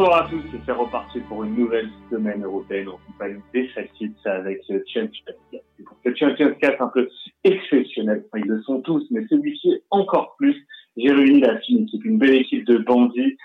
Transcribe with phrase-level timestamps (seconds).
[0.00, 4.16] Bonsoir à tous et c'est reparti pour une nouvelle semaine européenne en compagnie des Celtics
[4.24, 5.62] avec le Champions 4.
[6.02, 7.06] C'est Champions 4 un peu
[7.44, 10.56] exceptionnel, ils le sont tous, mais celui-ci encore plus.
[10.96, 13.36] J'ai réuni la fine équipe, une belle équipe de bandits.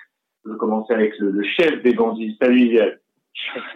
[0.46, 2.38] Je vais commencer avec le, chef des bandits.
[2.42, 2.94] Salut Yann.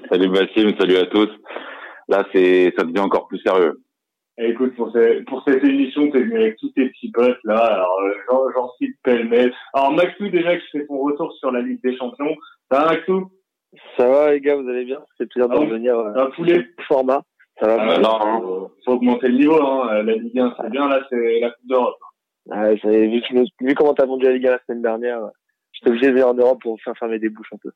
[0.09, 1.31] Salut Bassim, salut à tous.
[2.07, 3.81] Là, c'est, ça devient encore plus sérieux.
[4.41, 4.93] Écoute, pour,
[5.27, 7.57] pour cette émission, t'es venu avec tous tes petits potes, là.
[7.57, 9.53] Alors, euh, j'en, cite pêle-mêle.
[9.73, 12.35] Alors, Maxou, déjà, qui fait son retour sur la Ligue des Champions.
[12.71, 13.29] Ça va, Maxou?
[13.97, 14.99] Ça va les gars, vous allez bien?
[15.17, 16.65] C'est plaisir de Ah revenir euh, Un poulet?
[16.87, 17.21] format.
[17.59, 20.03] Ça va Ah, non, faut, faut augmenter le niveau, hein.
[20.03, 21.97] La Ligue 1, c'est bien, là, c'est la Coupe d'Europe.
[22.49, 23.21] Ah, vu,
[23.61, 25.29] vu comment t'as vendu la Ligue 1 la semaine dernière, euh,
[25.73, 27.71] j'étais obligé de venir en Europe pour faire fermer des bouches un peu.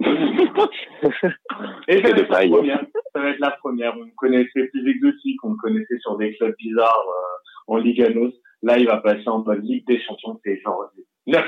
[0.00, 2.84] Et ça va de être la première.
[3.12, 3.96] Ça va être la première.
[3.96, 8.32] On connaissait plus exotique, on connaissait sur des clubs bizarres euh, en Liganos.
[8.62, 11.04] Là, il va passer en mode Ligue des Champions, c'est Jordi.
[11.26, 11.44] 9-4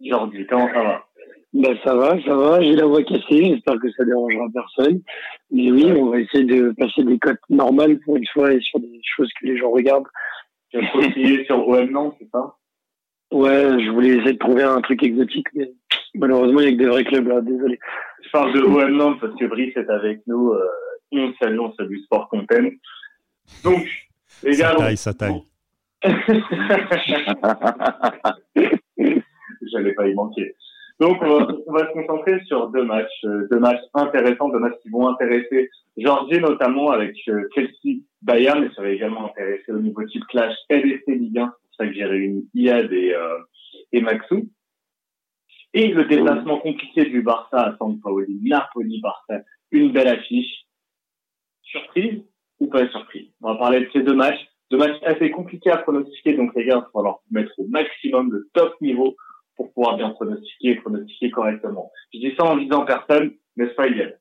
[0.00, 1.04] Jordi, comment ça va?
[1.52, 2.60] Ben ça va, ça va.
[2.60, 3.22] J'ai la voix cassée.
[3.30, 5.00] J'espère que ça dérangera personne.
[5.50, 8.80] Mais oui, on va essayer de passer des cotes normales pour une fois et sur
[8.80, 10.06] des choses que les gens regardent.
[10.70, 12.56] Tu as sur OM Nantes, c'est ça?
[13.32, 15.70] Ouais, je voulais essayer de trouver un truc exotique, mais
[16.16, 17.40] malheureusement, il y a que des vrais clubs là.
[17.40, 17.78] Désolé.
[18.24, 20.52] Je parle de OM Nantes parce que Brice est avec nous.
[20.52, 20.66] Euh,
[21.12, 22.68] on salue, on salue Sport Content.
[23.64, 23.86] Donc,
[24.42, 25.42] les Ça gars, on- taille, ça taille.
[29.72, 30.54] J'allais pas y manquer.
[31.00, 34.58] Donc, on va, on va se concentrer sur deux matchs, euh, deux matchs intéressants, deux
[34.58, 35.68] matchs qui vont intéresser
[35.98, 40.54] Georgie notamment avec euh, Chelsea Bayern, mais ça va également intéresser au niveau type clash
[40.70, 43.38] LSC Ligue 1, c'est pour ça que j'ai réuni Iad et, euh,
[43.92, 44.48] et Maxou.
[45.76, 50.64] Et le déplacement compliqué du Barça à San Paoli, Napoli-Barça, une belle affiche.
[51.60, 52.22] Surprise
[52.60, 53.28] ou pas surprise?
[53.42, 56.64] On va parler de ces deux matchs, deux matchs assez compliqués à pronostiquer, donc les
[56.64, 59.16] gars, il va falloir mettre au maximum de top niveau
[59.54, 61.92] pour pouvoir bien pronostiquer et pronostiquer correctement.
[62.14, 64.18] Je dis ça en visant personne, n'est-ce pas, Iliad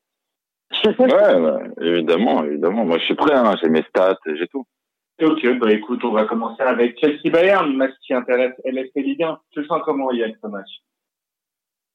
[0.84, 2.84] ouais, ouais, évidemment, évidemment.
[2.84, 3.56] Moi, je suis prêt, hein.
[3.62, 4.66] j'ai mes stats, j'ai tout.
[5.22, 9.40] Ok, bah écoute, on va commencer avec Chelsea-Bayern, match qui intéresse LSP Ligue 1.
[9.52, 10.82] Tu le sens comment, Iliad, ce match?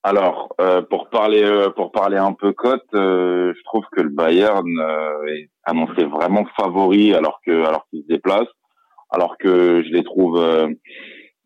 [0.02, 4.08] Alors, euh, pour parler, euh, pour parler un peu cote, euh, je trouve que le
[4.08, 8.48] Bayern euh, est annoncé vraiment favori alors que, alors qu'il se déplace,
[9.10, 10.68] alors que je les trouve, euh,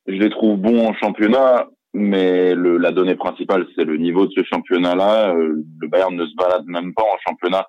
[0.06, 4.32] je les trouve bons en championnat, mais le, la donnée principale c'est le niveau de
[4.36, 5.34] ce championnat-là.
[5.34, 7.66] Euh, le Bayern ne se balade même pas en championnat,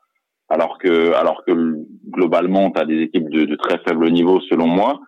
[0.49, 1.79] alors que, alors que
[2.11, 4.99] globalement, tu as des équipes de, de très faible niveau selon moi.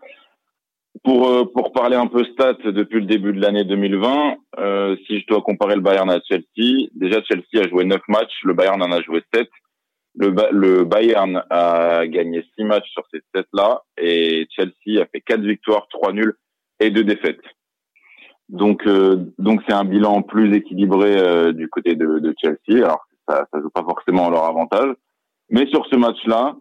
[1.03, 5.19] Pour, euh, pour parler un peu stats depuis le début de l'année 2020, euh, si
[5.19, 8.81] je dois comparer le Bayern à Chelsea, déjà Chelsea a joué 9 matchs, le Bayern
[8.81, 9.47] en a joué 7.
[10.19, 15.41] Le, le Bayern a gagné 6 matchs sur ces 7-là et Chelsea a fait 4
[15.41, 16.33] victoires, 3 nuls
[16.79, 17.41] et 2 défaites.
[18.49, 22.83] Donc euh, donc c'est un bilan plus équilibré euh, du côté de, de Chelsea.
[22.83, 24.95] Alors ça ça joue pas forcément en leur avantage,
[25.49, 26.55] mais sur ce match-là,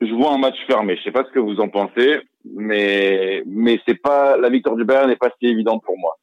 [0.00, 0.96] je vois un match fermé.
[0.96, 4.84] Je sais pas ce que vous en pensez, mais mais c'est pas la victoire du
[4.84, 6.16] Bayern n'est pas si évidente pour moi.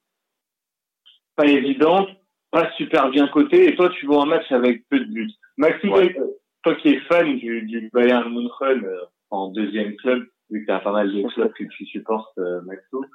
[1.35, 2.07] Pas évident,
[2.51, 5.31] pas super bien coté, et toi, tu vois un match avec peu de buts.
[5.57, 6.15] Maxime, Ouais.
[6.63, 10.71] toi, qui es fan du, du Bayern München euh, en deuxième club, vu que tu
[10.71, 13.05] as pas mal de clubs que tu supportes, euh, Maxou,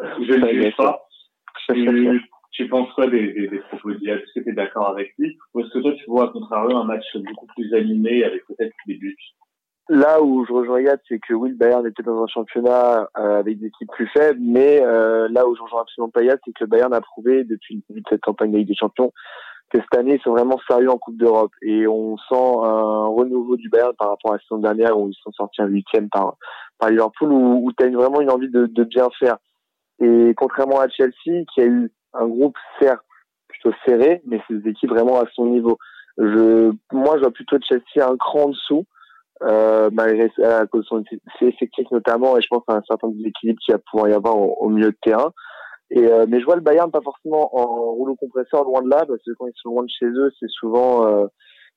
[0.00, 1.06] je ne juge pas.
[1.68, 5.14] Tu, tu penses quoi des, des, des propos d'Iad Est-ce que tu es d'accord avec
[5.18, 5.38] lui?
[5.54, 8.74] Ou est-ce que toi, tu vois, à contrario, un match beaucoup plus animé avec peut-être
[8.86, 9.16] des buts?
[9.92, 13.40] Là où je rejoins Yad, c'est que oui, le Bayern était dans un championnat euh,
[13.40, 16.52] avec des équipes plus faibles, mais euh, là où je rejoins absolument pas Yad, c'est
[16.52, 19.12] que le Bayern a prouvé depuis le début de cette campagne de Ligue des Champions
[19.70, 21.52] que cette année, ils sont vraiment sérieux en Coupe d'Europe.
[21.62, 25.14] Et on sent un renouveau du Bayern par rapport à la saison dernière où ils
[25.22, 26.36] sont sortis en huitième par,
[26.78, 29.38] par Liverpool, où, où tu as vraiment une envie de, de bien faire.
[30.00, 33.04] Et contrairement à Chelsea, qui a eu un groupe certes
[33.48, 35.78] plutôt serré, mais des équipes vraiment à son niveau.
[36.18, 38.84] Je, moi, je vois plutôt Chelsea un cran en dessous,
[39.42, 41.04] euh, malgré à cause de son
[41.38, 44.36] ses effectifs notamment, et je pense à un certain déséquilibre qu'il va pouvoir y avoir
[44.38, 45.32] au, au milieu de terrain.
[45.90, 49.04] Et euh, mais je vois le Bayern pas forcément en rouleau compresseur loin de là,
[49.06, 51.26] parce que quand ils sont loin de chez eux, c'est souvent euh,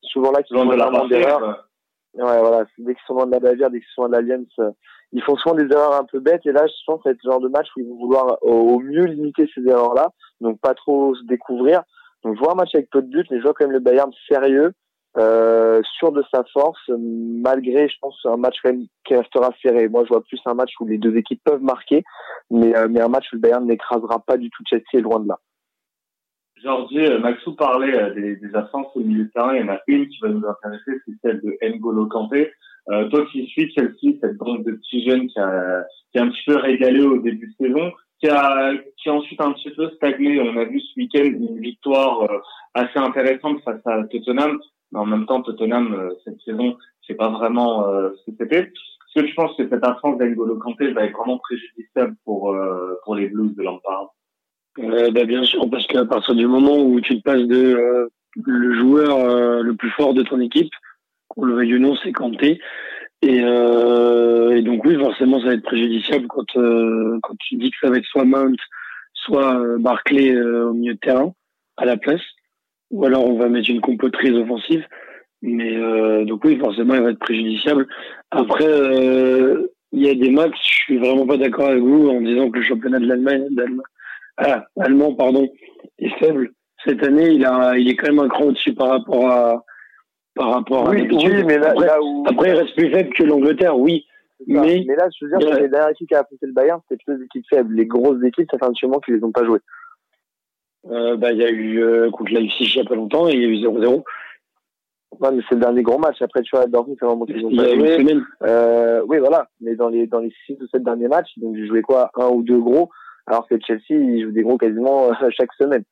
[0.02, 1.68] souvent là qu'ils font de la d'erreurs.
[2.16, 2.66] Ouais, voilà.
[2.76, 4.70] c'est- Dès qu'ils sont loin de la Bavière, dès qu'ils sont loin de l'Alliance, euh,
[5.14, 6.46] ils font souvent des erreurs un peu bêtes.
[6.46, 8.52] Et là, je pense que être le genre de match où ils vont vouloir au,
[8.76, 10.10] au mieux limiter ces erreurs-là,
[10.42, 11.82] donc pas trop se découvrir.
[12.24, 13.80] Donc je vois un match avec peu de buts, mais je vois quand même le
[13.80, 14.74] Bayern sérieux,
[15.18, 18.58] euh, sûr de sa force, malgré, je pense, un match
[19.06, 19.88] qui restera serré.
[19.88, 22.04] Moi, je vois plus un match où les deux équipes peuvent marquer,
[22.50, 25.28] mais, euh, mais un match où le Bayern n'écrasera pas du tout Chelsea, loin de
[25.28, 25.40] là.
[26.64, 29.54] Georgie, euh, Maxou parlait euh, des, des absences au milieu de terrain.
[29.54, 32.52] Il y en a une qui va nous intéresser, c'est celle de N'Golo Kanté.
[32.90, 36.30] Euh, toi qui suis Chelsea, cette bande de petits jeunes qui a, qui a un
[36.30, 39.90] petit peu régalé au début de saison, qui a, qui a ensuite un petit peu
[39.92, 40.40] stagné.
[40.42, 42.28] On a vu ce week-end une victoire
[42.74, 44.60] assez intéressante face à Tottenham,
[44.94, 48.60] mais en même temps, Tottenham, euh, cette saison, c'est pas vraiment euh, ce que c'était.
[48.60, 52.56] Est-ce que tu penses que cette absence d'Angolo Kanté va être vraiment préjudiciable pour,
[53.04, 54.14] pour les Blues de Lampard
[54.80, 58.10] euh, Bien sûr, parce qu'à partir du moment où tu te passes de
[58.44, 60.72] le joueur le plus fort de ton équipe,
[61.28, 62.60] qu'on le veuille ou non, c'est Kanté.
[63.24, 67.72] Et, euh, et, donc oui, forcément, ça va être préjudiciable quand euh, quand tu dis
[67.72, 68.58] que ça va être soit Mount,
[69.14, 71.34] soit euh, Barclay euh, au milieu de terrain
[71.78, 72.22] à la place,
[72.94, 74.86] ou alors on va mettre une compo très offensive.
[75.42, 77.86] Mais euh, donc oui, forcément, il va être préjudiciable.
[78.32, 78.64] Après,
[79.92, 82.60] il y a des matchs, je suis vraiment pas d'accord avec vous en disant que
[82.60, 83.48] le championnat de l'Allemagne,
[84.38, 85.50] ah, allemand, pardon,
[86.00, 86.52] est faible.
[86.86, 89.64] Cette année, il a, il est quand même un cran au-dessus par rapport à
[90.36, 92.26] par rapport oui, à Oui, mais là, après, là où...
[92.28, 94.06] après, il reste plus faible que l'Angleterre, oui.
[94.48, 96.82] Mais, mais là, je veux dire, que les dernières équipes qui a affronté le Bayern,
[96.82, 97.76] c'était plutôt des équipes faibles.
[97.76, 99.62] Les grosses équipes, ça fait un petit moment qu'ils les ont pas jouées.
[100.92, 103.34] Euh, bah, il y a eu euh, contre Leipzig il y a pas longtemps et
[103.34, 104.04] il y a eu 0-0.
[105.20, 106.22] Ouais, mais c'est le dernier gros match.
[106.22, 107.96] Après, tu vois, Dortmund, c'est vraiment Il y pas a joué.
[107.96, 108.26] une semaine.
[108.44, 109.48] Euh, oui, voilà.
[109.62, 112.10] Mais dans les, dans les six ou sept derniers matchs, donc j'ai joué quoi?
[112.16, 112.90] Un ou deux gros.
[113.28, 115.84] Alors que Chelsea, ils jouent des gros quasiment chaque semaine.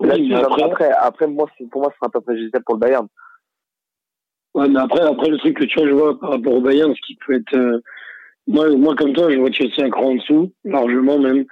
[0.00, 3.06] Oui, mais après- après, après, moi, pour moi, ce sera pas préjudiciable pour le Bayern.
[4.54, 6.92] Ouais, mais après, après, le truc que tu vois, je vois par rapport au Bayern,
[6.94, 7.80] ce qui peut être, euh,
[8.48, 11.44] moi, moi, comme toi, je vois Chelsea un cran en dessous, largement même,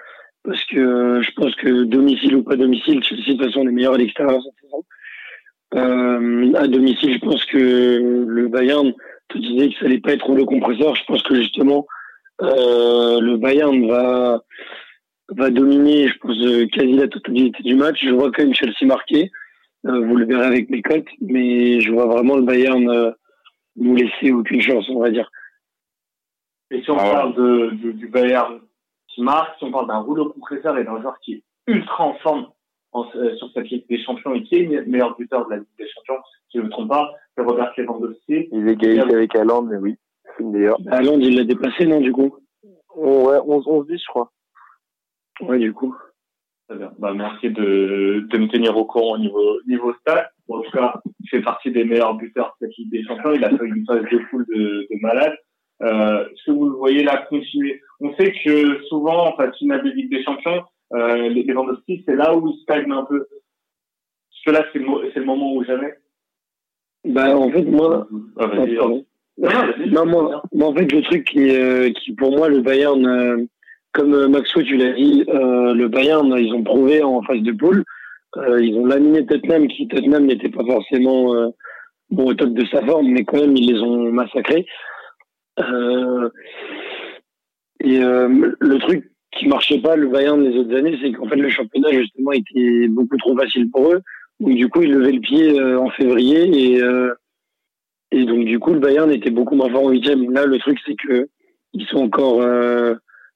[0.49, 3.71] parce que euh, je pense que domicile ou pas domicile, Chelsea, de toute façon, est
[3.71, 4.83] meilleur à l'extérieur cette saison.
[5.75, 8.95] Euh, à domicile, je pense que le Bayern
[9.29, 10.97] te disait que ça allait pas être le compresseur.
[10.97, 11.87] Je pense que justement,
[12.41, 14.43] euh, le Bayern va,
[15.37, 18.03] va dominer, je pense, euh, quasi la totalité du match.
[18.03, 19.31] Je vois quand même Chelsea marqué.
[19.85, 23.11] Euh, vous le verrez avec mes cotes, mais je vois vraiment le Bayern euh,
[23.77, 25.31] nous laisser aucune chance, on va dire.
[26.71, 27.13] Et si on Ah ouais.
[27.13, 28.61] parle de, du, du Bayern
[29.19, 32.15] qui marque, si on parle d'un rouleau compresseur et d'un joueur qui est ultra en
[32.19, 32.47] forme
[32.93, 35.57] en- euh, sur cette Ligue des Champions et qui est le meilleur buteur de la
[35.57, 38.49] Ligue des Champions, si je ne me trompe pas, c'est Robert Lewandowski.
[38.53, 39.97] Ils égalisent avec Haaland, mais oui.
[40.39, 40.79] D'ailleurs.
[40.89, 42.37] Haaland, il l'a dépassé, non, du coup?
[42.95, 44.31] Ouais, 11, 11 10, je crois.
[45.41, 45.95] Ouais, du coup.
[46.69, 46.93] Très bien.
[46.99, 50.31] Bah, merci de, de me tenir au courant au niveau, niveau stats.
[50.49, 53.33] En tout cas, il fait partie des meilleurs buteurs de cette Ligue des Champions.
[53.33, 55.37] Il a fait une phase de poule de, de malade.
[55.83, 57.81] Euh, Est-ce que vous le voyez là continuer?
[58.01, 60.63] On sait que souvent, en fait, finale de Ligue des Champions,
[60.95, 63.27] euh, les Lewandowski, c'est là où il stagne un peu.
[63.29, 65.95] Parce que là, c'est le, moment où jamais.
[67.05, 68.09] Bah, en fait, moi,
[68.39, 69.05] Ah, Ah, pardon.
[69.39, 73.45] Non, moi, moi, en fait, le truc qui, euh, qui pour moi, le Bayern, euh,
[73.93, 77.53] comme euh, Maxwell, tu l'as dit, euh, le Bayern, ils ont prouvé en phase de
[77.53, 77.85] poule.
[78.37, 81.49] Euh, ils ont laminé Tottenham, qui Tottenham n'était pas forcément euh,
[82.11, 84.67] bon, au top de sa forme, mais quand même, ils les ont massacrés.
[85.61, 86.29] Euh,
[87.81, 91.37] et euh, le truc qui marchait pas, le Bayern, les autres années, c'est qu'en fait,
[91.37, 94.01] le championnat, justement, était beaucoup trop facile pour eux.
[94.41, 96.83] Donc, du coup, ils levaient le pied euh, en février et...
[98.11, 100.33] Et donc, du coup, le Bayern était beaucoup moins fort en huitième.
[100.33, 101.29] Là, le truc, c'est que
[101.75, 102.43] ils sont encore,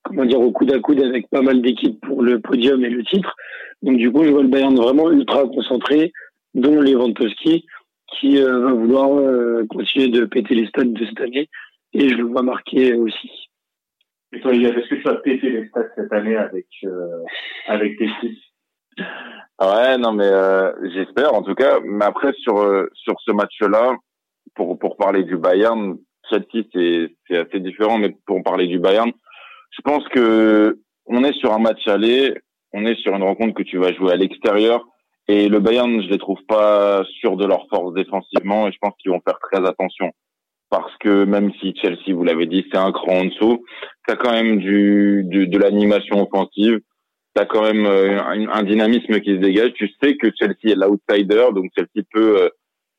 [0.03, 3.05] comment dire, au coude à coude avec pas mal d'équipes pour le podium et le
[3.05, 3.37] titre.
[3.83, 6.11] Donc, du coup, je vois le Bayern vraiment ultra concentré,
[6.55, 7.67] dont Lewandowski,
[8.19, 11.49] qui euh, va vouloir euh, continuer de péter les stades de cette année.
[11.95, 13.31] Et je le vois marquer aussi.
[14.33, 17.23] Et toi, Yann, est-ce que tu vas péter les stats cette année avec, euh,
[17.67, 18.39] avec tes fils
[19.61, 21.79] Ouais, non, mais euh, j'espère en tout cas.
[21.85, 23.95] Mais après sur euh, sur ce match-là,
[24.55, 25.97] pour pour parler du Bayern,
[26.29, 29.13] Chelsea c'est c'est assez différent, mais pour parler du Bayern,
[29.71, 32.35] je pense que on est sur un match aller,
[32.73, 34.87] on est sur une rencontre que tu vas jouer à l'extérieur.
[35.29, 38.95] Et le Bayern, je les trouve pas sûrs de leur force défensivement, et je pense
[38.99, 40.11] qu'ils vont faire très attention.
[40.73, 43.65] Parce que même si Chelsea, vous l'avez dit, c'est un cran en dessous,
[44.09, 46.81] t'as quand même du, du de l'animation offensive
[47.35, 49.73] t'as quand même euh, un, un dynamisme qui se dégage.
[49.75, 52.49] Tu sais que Chelsea est l'outsider, donc Chelsea peut euh,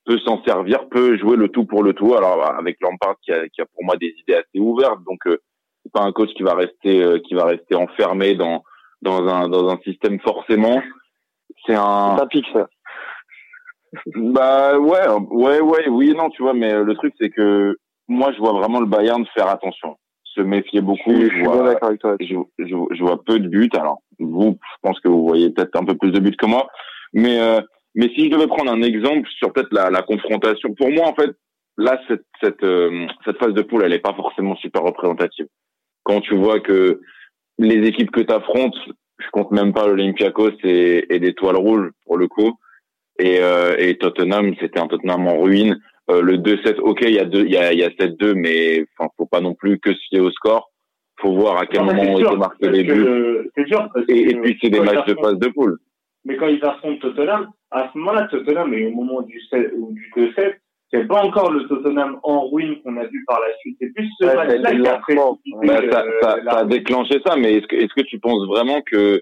[0.05, 2.15] peut s'en servir, peut jouer le tout pour le tout.
[2.15, 5.37] Alors avec Lampard qui a, qui a pour moi des idées assez ouvertes, donc euh,
[5.83, 8.63] c'est pas un coach qui va rester qui va rester enfermé dans
[9.01, 10.81] dans un dans un système forcément.
[11.65, 12.69] C'est un C'est un ça.
[14.15, 18.31] Bah ouais ouais ouais oui et non tu vois, mais le truc c'est que moi
[18.33, 21.13] je vois vraiment le Bayern faire attention, se méfier beaucoup.
[21.13, 22.15] Je vois- toi.
[22.19, 23.69] je vois peu de buts.
[23.73, 26.67] Alors, vous, je pense que vous voyez peut-être un peu plus de buts que moi.
[27.13, 27.61] Mais, euh,
[27.95, 31.13] mais si je devais prendre un exemple sur peut-être la, la confrontation, pour moi, en
[31.13, 31.31] fait,
[31.77, 35.47] là, cette, cette, euh, cette phase de poule, elle est pas forcément super représentative.
[36.03, 36.99] Quand tu vois que
[37.59, 38.77] les équipes que tu affrontes,
[39.19, 42.53] je compte même pas l'Olympiakos et, et des toiles rouges, pour le coup.
[43.19, 45.79] Et, euh, et Tottenham, c'était un Tottenham en ruine.
[46.09, 48.33] Euh, le 2-7, ok, il y a deux, il y a, il y a 7-2,
[48.33, 50.73] mais enfin, faut pas non plus que se fier au score
[51.23, 53.05] faut voir à quel moment ont été marqués les buts.
[53.55, 53.89] C'est dur.
[54.07, 55.77] et, puis c'est des matchs de phase de poule.
[56.25, 59.93] Mais quand ils affrontent Tottenham, à ce moment-là, Tottenham est au moment du, 7, ou
[59.93, 60.55] du 2-7,
[60.91, 63.77] c'est pas encore le Tottenham en ruine qu'on a vu par la suite.
[63.81, 65.01] C'est plus ce match-là qui a
[65.63, 68.81] bah, ça, ça, ça, a déclenché ça, mais est-ce que, est-ce que tu penses vraiment
[68.81, 69.21] que,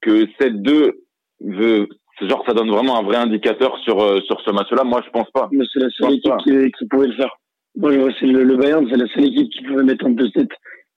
[0.00, 0.92] que 7-2
[1.40, 1.88] veut,
[2.28, 4.84] genre, ça donne vraiment un vrai indicateur sur, euh, sur ce match-là?
[4.84, 5.48] Moi, je pense pas.
[5.52, 7.36] Mais c'est la seule équipe qui, qui, pouvait le faire.
[7.76, 10.48] Moi, c'est le, le Bayern, c'est la seule équipe qui pouvait mettre un 2-7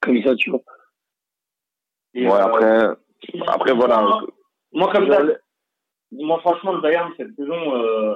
[0.02, 0.62] comme ça, tu vois.
[2.14, 2.88] ouais, après,
[3.48, 4.22] après, voilà.
[4.74, 5.22] Moi, comme ça,
[6.12, 8.16] moi, franchement, le Bayern, cette saison, euh,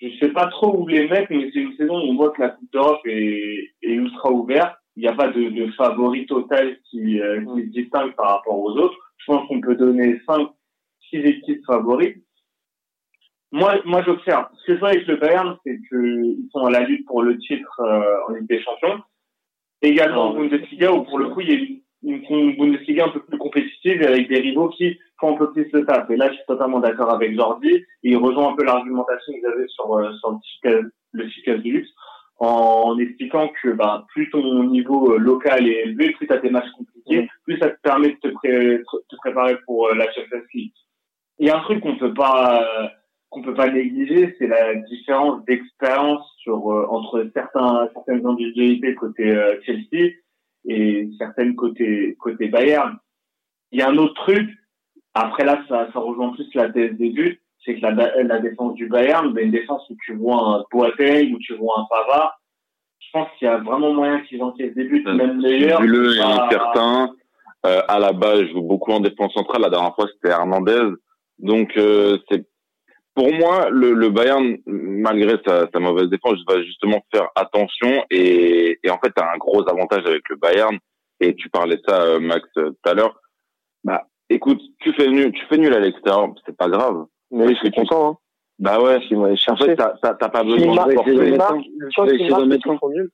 [0.00, 2.42] je sais pas trop où les mettre, mais c'est une saison où on voit que
[2.42, 4.76] la Coupe d'Europe est, est, ultra ouverte.
[4.96, 8.58] Il n'y a pas de, de favori total qui, euh, qui se distingue par rapport
[8.58, 8.96] aux autres.
[9.18, 10.48] Je pense qu'on peut donner 5,
[11.10, 12.22] 6 équipes favorites.
[13.52, 14.46] Moi, moi, j'observe.
[14.56, 17.38] Ce que je vois avec le Bayern, c'est qu'ils sont à la lutte pour le
[17.38, 19.02] titre euh, en Ligue des Champions.
[19.82, 23.20] Également en Bundesliga, où pour le coup, il y a une une, Bundesliga un peu
[23.20, 26.10] plus compétitive avec des rivaux qui font un peu plus le taf.
[26.10, 27.74] Et là, je suis totalement d'accord avec Jordi.
[27.74, 30.38] Et il rejoint un peu l'argumentation vous avez sur, euh, sur
[31.12, 31.90] le cycle, du luxe
[32.38, 36.50] en expliquant que bah, plus ton niveau euh, local est élevé, plus tu as des
[36.50, 40.72] matchs compliqués, plus ça te permet de te, te préparer pour euh, la Champions League.
[41.38, 42.66] Il y a un truc qu'on peut pas
[43.32, 49.34] qu'on peut pas négliger, c'est la différence d'expérience sur entre certains certaines individualités côté
[49.64, 50.12] Chelsea
[50.68, 52.96] et certaines côté côté Bayern.
[53.72, 54.48] Il y a un autre truc.
[55.14, 58.74] Après là, ça, ça rejoint plus la thèse des buts, c'est que la, la défense
[58.74, 62.38] du Bayern, ben une défense où tu vois un Boateng, où tu vois un Pavard,
[62.98, 65.82] je pense qu'il y a vraiment moyen qu'ils encaissent des buts, même meilleurs.
[65.82, 67.10] Le est incertain.
[67.64, 69.62] Euh, à la base, je joue beaucoup en défense centrale.
[69.62, 70.88] La dernière fois, c'était Hernandez.
[71.38, 72.44] Donc, euh, c'est
[73.14, 78.78] pour moi, le, le Bayern, malgré sa, sa, mauvaise défense, va justement faire attention et,
[78.82, 80.78] et en fait, tu as un gros avantage avec le Bayern.
[81.20, 83.14] Et tu parlais de ça, euh, Max, euh, tout à l'heure.
[83.84, 87.04] Bah, écoute, tu fais nul, tu fais nul à l'extérieur, c'est pas grave.
[87.30, 88.10] Mais je suis content.
[88.10, 88.16] Hein.
[88.58, 89.00] Bah ouais.
[89.06, 91.38] Si moi, en fait, t'as pas besoin de forcer.
[91.38, 93.10] Tant qu'ils nul.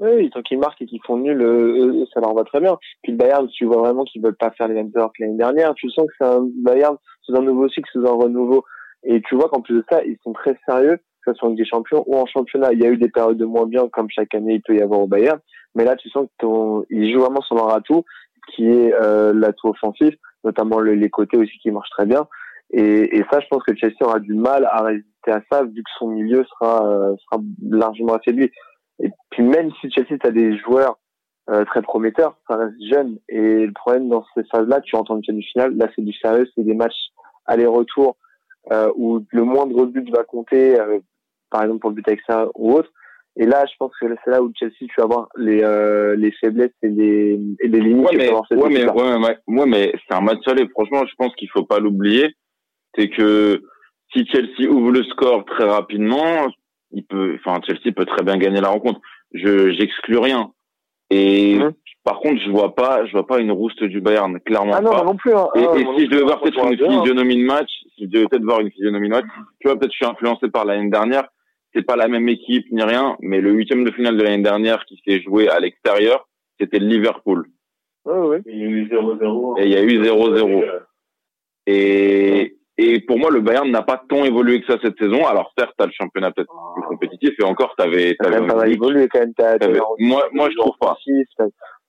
[0.00, 2.78] Oui, tant qu'ils marquent et qu'ils font nul, euh, ça leur va très bien.
[3.02, 5.36] Puis le Bayern, tu vois vraiment qu'ils veulent pas faire les mêmes erreurs que l'année
[5.36, 5.74] dernière.
[5.74, 8.64] Tu sens que c'est un Bayern sous un nouveau cycle, sous un renouveau.
[9.04, 11.52] Et tu vois qu'en plus de ça, ils sont très sérieux, que ce soit en
[11.52, 12.72] des Champions ou en championnat.
[12.72, 14.82] Il y a eu des périodes de moins bien, comme chaque année il peut y
[14.82, 15.38] avoir au Bayern.
[15.74, 18.04] Mais là, tu sens qu'ils jouent vraiment sur leur atout,
[18.54, 20.14] qui est euh, l'atout offensif,
[20.44, 22.26] notamment les côtés aussi qui marchent très bien.
[22.72, 25.82] Et, et, ça, je pense que Chelsea aura du mal à résister à ça, vu
[25.82, 28.50] que son milieu sera, euh, sera largement affaibli.
[29.02, 30.98] Et puis même si Chelsea a des joueurs
[31.50, 33.18] euh, très prometteurs, ça reste jeune.
[33.28, 36.62] Et le problème dans ces phases-là, tu entends une demi-finale, là c'est du sérieux, c'est
[36.62, 37.10] des matchs
[37.46, 38.16] aller-retour
[38.96, 40.98] où le moindre but va compter, euh,
[41.50, 42.90] par exemple pour le but avec ça ou autre.
[43.36, 46.32] Et là, je pense que c'est là où Chelsea, tu vas voir les, euh, les
[46.32, 48.10] faiblesses et les, et les limites.
[48.10, 50.68] Ouais, mais, ouais, mais, ouais, ouais, mais c'est un match aller.
[50.70, 52.34] Franchement, je pense qu'il faut pas l'oublier.
[52.96, 53.62] C'est que
[54.12, 56.48] si Chelsea ouvre le score très rapidement,
[56.90, 59.00] il peut, enfin, Chelsea peut très bien gagner la rencontre.
[59.32, 60.52] Je, j'exclus rien.
[61.10, 61.72] Et mmh.
[62.04, 64.90] par contre, je vois pas, je vois pas une rouste du Bayern, clairement ah non,
[64.90, 65.04] pas.
[65.04, 65.34] non plus.
[65.34, 65.48] Hein.
[65.56, 68.26] Et, ah, et si je devais voir peut-être une physionomie de match, si je devais
[68.26, 69.26] peut-être voir une physionomie de match,
[69.58, 71.24] tu vois, peut-être je suis influencé par l'année dernière.
[71.74, 74.84] C'est pas la même équipe ni rien, mais le huitième de finale de l'année dernière
[74.86, 77.46] qui s'est joué à l'extérieur, c'était Liverpool.
[78.04, 78.42] Ouais, ouais.
[78.46, 79.60] Il y a eu 0-0.
[79.60, 80.64] Et il y a eu 0-0.
[81.66, 85.26] Et, et pour moi, le Bayern n'a pas tant évolué que ça cette saison.
[85.26, 88.16] Alors certes, t'as le championnat peut-être plus compétitif et encore, t'avais.
[88.18, 89.34] t'avais ça va évoluer quand même.
[89.98, 90.96] Moi, moi, je trouve pas.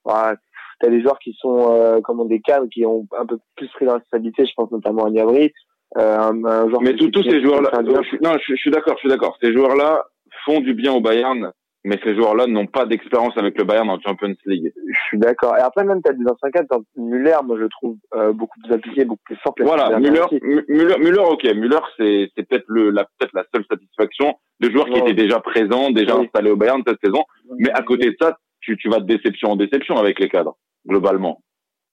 [0.05, 0.35] T'as,
[0.79, 3.85] t'as des joueurs qui sont euh, comme des cadres qui ont un peu plus pris
[3.85, 4.45] la responsabilité.
[4.45, 5.51] Je pense notamment à Niabri.
[5.97, 9.09] Euh, un, un joueur Mais tous ces joueurs-là, non, je, je suis d'accord, je suis
[9.09, 9.37] d'accord.
[9.41, 10.03] Ces joueurs-là
[10.45, 11.51] font du bien au Bayern
[11.83, 14.71] mais ces joueurs-là n'ont pas d'expérience avec le Bayern en Champions League.
[14.75, 15.57] Je suis d'accord.
[15.57, 18.59] Et après, même, tu as des anciens cadres, Muller, moi, je le trouve euh, beaucoup
[18.61, 19.55] plus appliqué, beaucoup plus fort.
[19.59, 20.25] Voilà, Muller,
[20.69, 21.43] Muller, Muller, ok.
[21.55, 25.39] Muller, c'est, c'est peut-être le, la, peut-être la seule satisfaction de joueurs qui étaient déjà
[25.39, 27.23] présents, déjà installés au Bayern cette saison.
[27.57, 30.57] Mais à côté de ça, tu, tu vas de déception en déception avec les cadres,
[30.87, 31.41] globalement.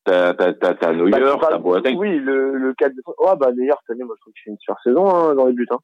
[0.04, 1.96] T'as, t'as, t'as, t'as Neuer, bah, t'as Boateng.
[1.96, 3.02] Oui, le, le cadre de...
[3.18, 5.46] Oh, bah, Neuer, cette année, moi, je trouve qu'il fait une super saison, hein, dans
[5.46, 5.78] les buts, hein.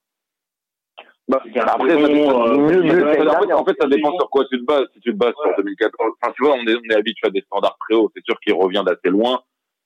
[1.26, 4.86] Bah, après, ça, euh, en fait, ça dépend sur quoi tu te bases.
[4.92, 7.30] Si tu te bases sur 2014, enfin, tu vois, on est, on est habitué à
[7.30, 8.10] des standards très hauts.
[8.14, 9.40] C'est sûr qu'il revient d'assez loin.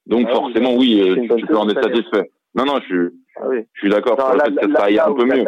[0.06, 2.32] Donc, ah forcément, oui, euh, tu, peux en être satisfait.
[2.54, 3.58] Non, non, je suis, ah oui.
[3.74, 4.18] je suis d'accord.
[4.18, 5.44] En fait, ça aille un peu mieux.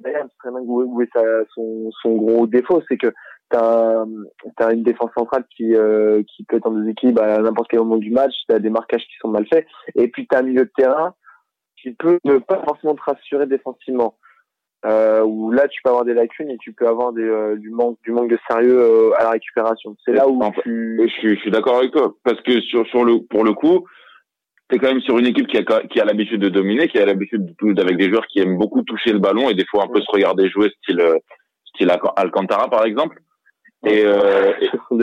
[0.00, 1.08] D'ailleurs, très bien où est
[1.54, 3.12] son, son gros défaut, c'est que
[3.48, 4.04] t'as
[4.58, 7.96] as une défense centrale qui euh, qui peut être en déséquilibre à n'importe quel moment
[7.96, 8.32] du match.
[8.48, 9.66] T'as des marquages qui sont mal faits.
[9.94, 11.14] Et puis t'as un milieu de terrain
[11.80, 14.16] qui peut ne pas forcément te rassurer défensivement.
[14.86, 17.70] Euh, où là tu peux avoir des lacunes et tu peux avoir des, euh, du
[17.70, 19.96] manque du manque de sérieux euh, à la récupération.
[20.04, 21.00] C'est là où tu...
[21.02, 22.14] je suis, je suis d'accord avec toi.
[22.22, 23.84] Parce que sur sur le pour le coup,
[24.68, 27.06] t'es quand même sur une équipe qui a qui a l'habitude de dominer, qui a
[27.06, 29.88] l'habitude de avec des joueurs qui aiment beaucoup toucher le ballon et des fois un
[29.88, 31.02] peu se regarder jouer style
[31.74, 33.20] style Alcantara par exemple.
[33.84, 34.52] Et, euh,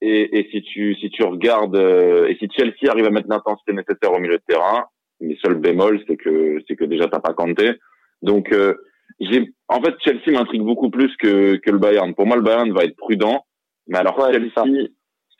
[0.00, 4.12] et, et, si tu si tu regardes et si Chelsea arrive à mettre l'intensité nécessaire
[4.12, 4.84] au milieu de terrain,
[5.20, 7.78] les seuls bémols c'est que c'est que déjà t'as pas Kanté
[8.24, 8.74] donc, euh,
[9.20, 12.14] j'ai, en fait, Chelsea m'intrigue beaucoup plus que, que le Bayern.
[12.14, 13.44] Pour moi, le Bayern va être prudent.
[13.86, 14.88] Mais alors, Chelsea,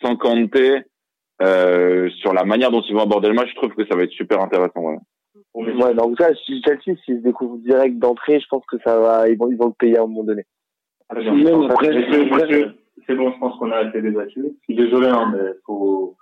[0.02, 0.82] sans Kanté,
[1.42, 4.02] euh, sur la manière dont ils vont aborder le match, je trouve que ça va
[4.02, 4.82] être super intéressant.
[5.54, 9.00] Ouais, ouais donc ça, si Chelsea, s'ils se découvrent direct d'entrée, je pense que ça
[9.00, 10.44] va, ils vont, ils vont le payer à un moment donné.
[11.08, 11.14] Ah,
[13.06, 14.42] c'est bon, je pense qu'on a assez débattu.
[14.60, 16.16] Je suis désolé, hein, mais faut,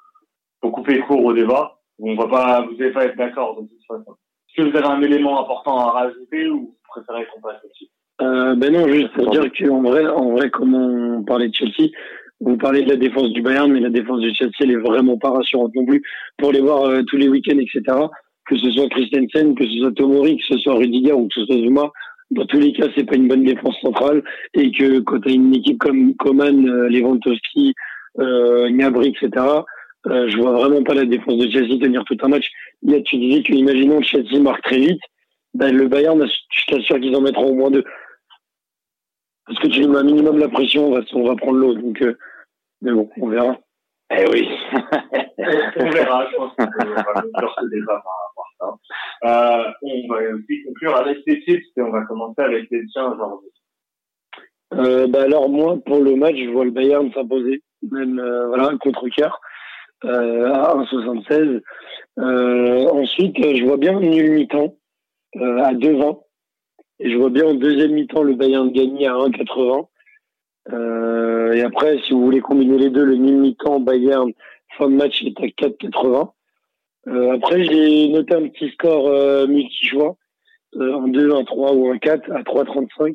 [0.60, 1.78] faut couper court au débat.
[1.98, 4.16] On va pas, vous n'allez pas être d'accord de toute façon.
[4.54, 7.86] Est-ce que vous avez un élément important à rajouter ou vous préférez qu'on passe là-dessus
[8.20, 11.90] euh, ben non, juste pour dire qu'en vrai, en vrai, comme on parlait de Chelsea,
[12.40, 15.16] vous parlez de la défense du Bayern, mais la défense de Chelsea, elle est vraiment
[15.16, 16.02] pas rassurante non plus.
[16.38, 17.82] Pour les voir euh, tous les week-ends, etc.,
[18.46, 21.46] que ce soit Christensen, que ce soit Tomori, que ce soit Rudiger ou que ce
[21.46, 21.90] soit Zuma,
[22.32, 24.22] dans tous les cas, c'est pas une bonne défense centrale.
[24.54, 27.74] Et que quand tu as une équipe comme Coman, euh, Lewandowski,
[28.18, 29.46] euh, Gnabry, etc.,
[30.08, 32.50] euh, je vois vraiment pas la défense de Chelsea tenir tout un match.
[32.82, 35.00] Il y a, tu disais que, imaginons Chelsea marque très vite,
[35.54, 37.84] ben, le Bayern, je t'assure qu'ils en mettront au moins deux.
[39.46, 41.74] Parce que tu lui mets un minimum la pression, on va, on va prendre l'eau.
[41.74, 42.16] Donc, euh,
[42.80, 43.58] mais bon, on verra.
[44.10, 44.48] Eh oui.
[45.78, 48.78] on verra, je pense ce débat par rapport à
[49.22, 49.68] ça.
[49.68, 53.12] Euh, on va aussi conclure avec les tips et on va commencer avec les tiens
[53.12, 53.50] aujourd'hui.
[54.74, 58.70] Euh, bah alors moi, pour le match, je vois le Bayern s'imposer, même euh, voilà
[58.80, 59.51] contre cœur euh,
[60.04, 61.60] à 1,76.
[62.18, 64.76] Euh, ensuite, je vois bien nul mi-temps
[65.36, 66.20] euh, à 2,20.
[67.00, 69.86] Et je vois bien en deuxième mi-temps le Bayern gagner à 1,80.
[70.72, 74.30] Euh, et après, si vous voulez combiner les deux, le nul mi-temps Bayern
[74.78, 76.30] fin de match est à 4,80.
[77.08, 80.16] Euh, après, j'ai noté un petit score euh, multi-choix
[80.76, 83.14] euh, en 2, 1, 3 ou 1, 4 à 3,35.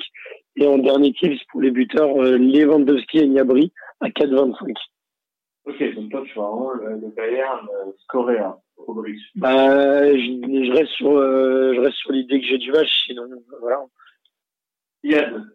[0.58, 3.72] Et en dernier tips pour les buteurs, euh, Lewandowski et Niabri
[4.02, 4.74] à 4,25.
[5.68, 9.20] Ok, donc toi, tu vas vraiment le, le Bayern euh, au Brix.
[9.36, 13.24] Bah, je, je, reste sur, euh, je reste sur l'idée que j'ai du match, sinon,
[13.60, 13.80] voilà.
[15.04, 15.52] Yann.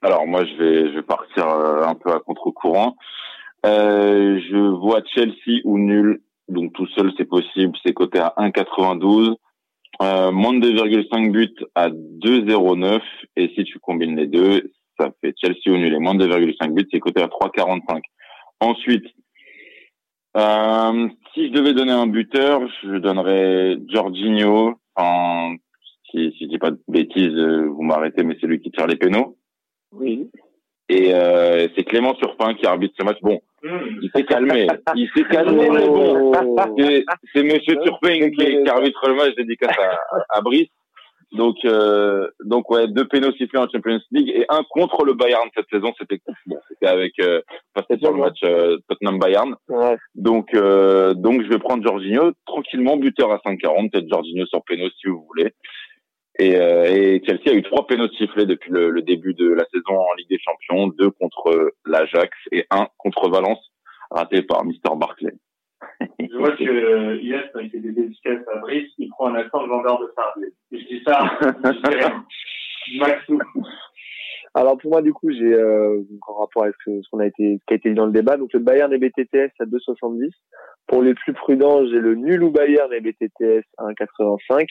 [0.00, 2.96] Alors, moi, je vais, je vais partir euh, un peu à contre-courant.
[3.66, 6.22] Euh, je vois Chelsea ou nul.
[6.48, 7.76] Donc, tout seul, c'est possible.
[7.84, 9.34] C'est coté à 1,92.
[10.00, 13.00] Euh, moins de 2,5 buts à 2,09.
[13.36, 16.72] Et si tu combines les deux, ça fait Chelsea ou nul et moins de 2,5
[16.72, 18.00] buts, c'est coté à 3,45.
[18.60, 19.06] Ensuite,
[20.36, 24.74] euh, si je devais donner un buteur, je donnerais Jorginho.
[26.10, 28.86] Si, si je dis pas de bêtises, euh, vous m'arrêtez, mais c'est lui qui tire
[28.86, 29.36] les pénaux.
[29.92, 30.30] Oui.
[30.88, 33.18] Et euh, c'est Clément Turpin qui arbitre ce match.
[33.20, 33.68] Bon, mmh.
[34.02, 34.66] il s'est calmé.
[34.94, 36.32] il s'est calmé, mais bon.
[37.34, 40.68] C'est Monsieur Turpin qui, qui, arbitre le match dédicace à, à Brice.
[41.32, 45.48] Donc, euh, donc ouais, deux pénaux sifflés en Champions League et un contre le Bayern
[45.54, 45.92] cette saison.
[45.98, 47.42] C'était bon, c'était avec, euh,
[47.76, 49.54] c'était sur le match euh, Tottenham Bayern.
[49.68, 49.96] Ouais.
[50.14, 54.88] Donc, euh, donc je vais prendre Jorginho tranquillement, buteur à 5,40, peut-être Jorginho sur pénaux
[55.00, 55.52] si vous voulez.
[56.38, 59.64] Et, euh, et Chelsea a eu trois pénaux sifflés depuis le, le, début de la
[59.72, 63.58] saison en Ligue des Champions, deux contre l'Ajax et un contre Valence,
[64.10, 65.32] raté par Mister Barclay.
[66.18, 69.34] Je vois que euh, Yes, quand il fait des dédicaces à Brice, il prend un
[69.36, 70.52] accent de vendeur de Sardier.
[70.72, 72.24] Je dis ça, je rien.
[72.98, 73.38] Maxou.
[74.54, 77.66] Alors pour moi du coup j'ai euh, en rapport avec ce, qu'on a été ce
[77.66, 80.30] qui a été dit dans le débat donc le Bayern et BTTS à 2,70
[80.86, 84.66] pour les plus prudents j'ai le nul ou Bayern et BTTS à 1,85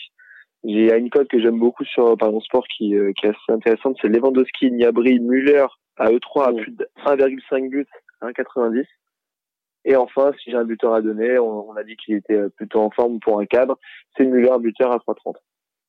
[0.63, 3.97] j'ai une cote que j'aime beaucoup sur Pardon Sport qui, euh, qui est assez intéressante
[4.01, 5.67] c'est Lewandowski, Niabri, Müller
[5.97, 7.87] à E3 à plus de 1,5 buts
[8.21, 8.83] à 1,90
[9.87, 12.81] et enfin, si j'ai un buteur à donner, on, on a dit qu'il était plutôt
[12.81, 13.79] en forme pour un cadre.
[14.17, 15.35] C'est Muller, buteur à 3,30.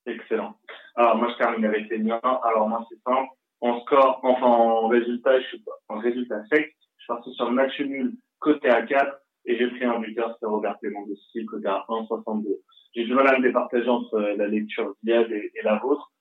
[0.06, 0.54] Excellent.
[0.94, 2.20] Alors moi, je termine avec les miens.
[2.22, 3.28] Alors moi, c'est simple.
[3.60, 6.76] En score, enfin en résultat, je suis en résultat sec.
[6.96, 10.36] Je suis parti sur le match nul côté à 4 et j'ai pris un buteur,
[10.38, 12.46] c'est Robert Lewandowski côté à 1,62.
[12.94, 16.12] J'ai du mal à me départager entre la lecture d'Iliad et, et, la vôtre.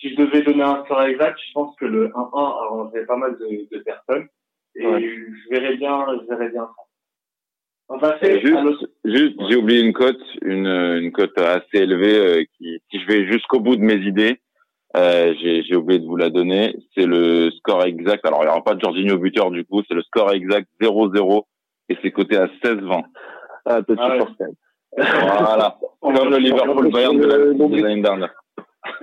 [0.00, 3.38] Si je devais donner un score exact, je pense que le 1-1 arrangerait pas mal
[3.38, 4.28] de, de personnes
[4.74, 5.00] et ouais.
[5.00, 6.85] je verrais bien, je verrais bien ça.
[8.20, 13.06] Juste, juste j'ai oublié une cote, une, une cote assez élevée euh, qui, si je
[13.06, 14.40] vais jusqu'au bout de mes idées,
[14.96, 16.74] euh, j'ai oublié de vous la donner.
[16.96, 18.26] C'est le score exact.
[18.26, 21.44] Alors il n'y aura pas de Jorginho buteur du coup, c'est le score exact 0-0
[21.88, 23.04] et c'est coté à 16-20.
[23.66, 24.24] Ah, petit ah ouais.
[24.96, 25.78] Voilà.
[26.00, 28.34] Comme le Liverpool Bayern de l'année dernière.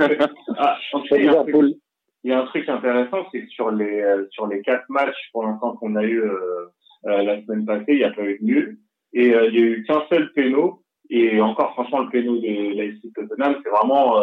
[0.58, 0.78] ah,
[1.12, 1.76] il, y a truc,
[2.24, 5.30] il, y a un truc intéressant, c'est que sur les euh, sur les quatre matchs
[5.32, 6.72] pour l'instant qu'on a eu euh,
[7.04, 8.80] la semaine passée, il n'y a pas eu de nul
[9.14, 13.14] et il y a eu qu'un seul péno et encore franchement le péno de l'AFC
[13.14, 14.22] Tottenham, c'est vraiment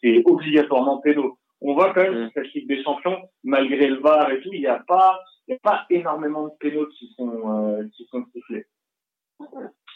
[0.00, 1.38] c'est obligatoirement péno.
[1.60, 2.30] On voit quand même mmh.
[2.34, 5.54] cette Ligue des Champions, malgré le VAR et tout, il n'y a pas il y
[5.54, 8.64] a pas énormément de pénaux qui sont qui sont sifflés.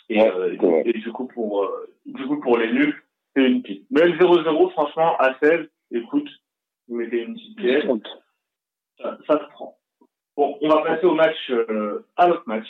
[0.08, 1.68] Et, et, du coup pour
[2.04, 2.94] du coup pour les nuls
[3.36, 3.84] c'est une piste.
[3.90, 6.28] Mais le 0-0, franchement, à 16, écoute,
[6.88, 7.84] vous mettez une petite pièce.
[8.98, 9.76] Ça, ça se prend.
[10.36, 12.66] Bon, on va passer au match, euh, à l'autre match,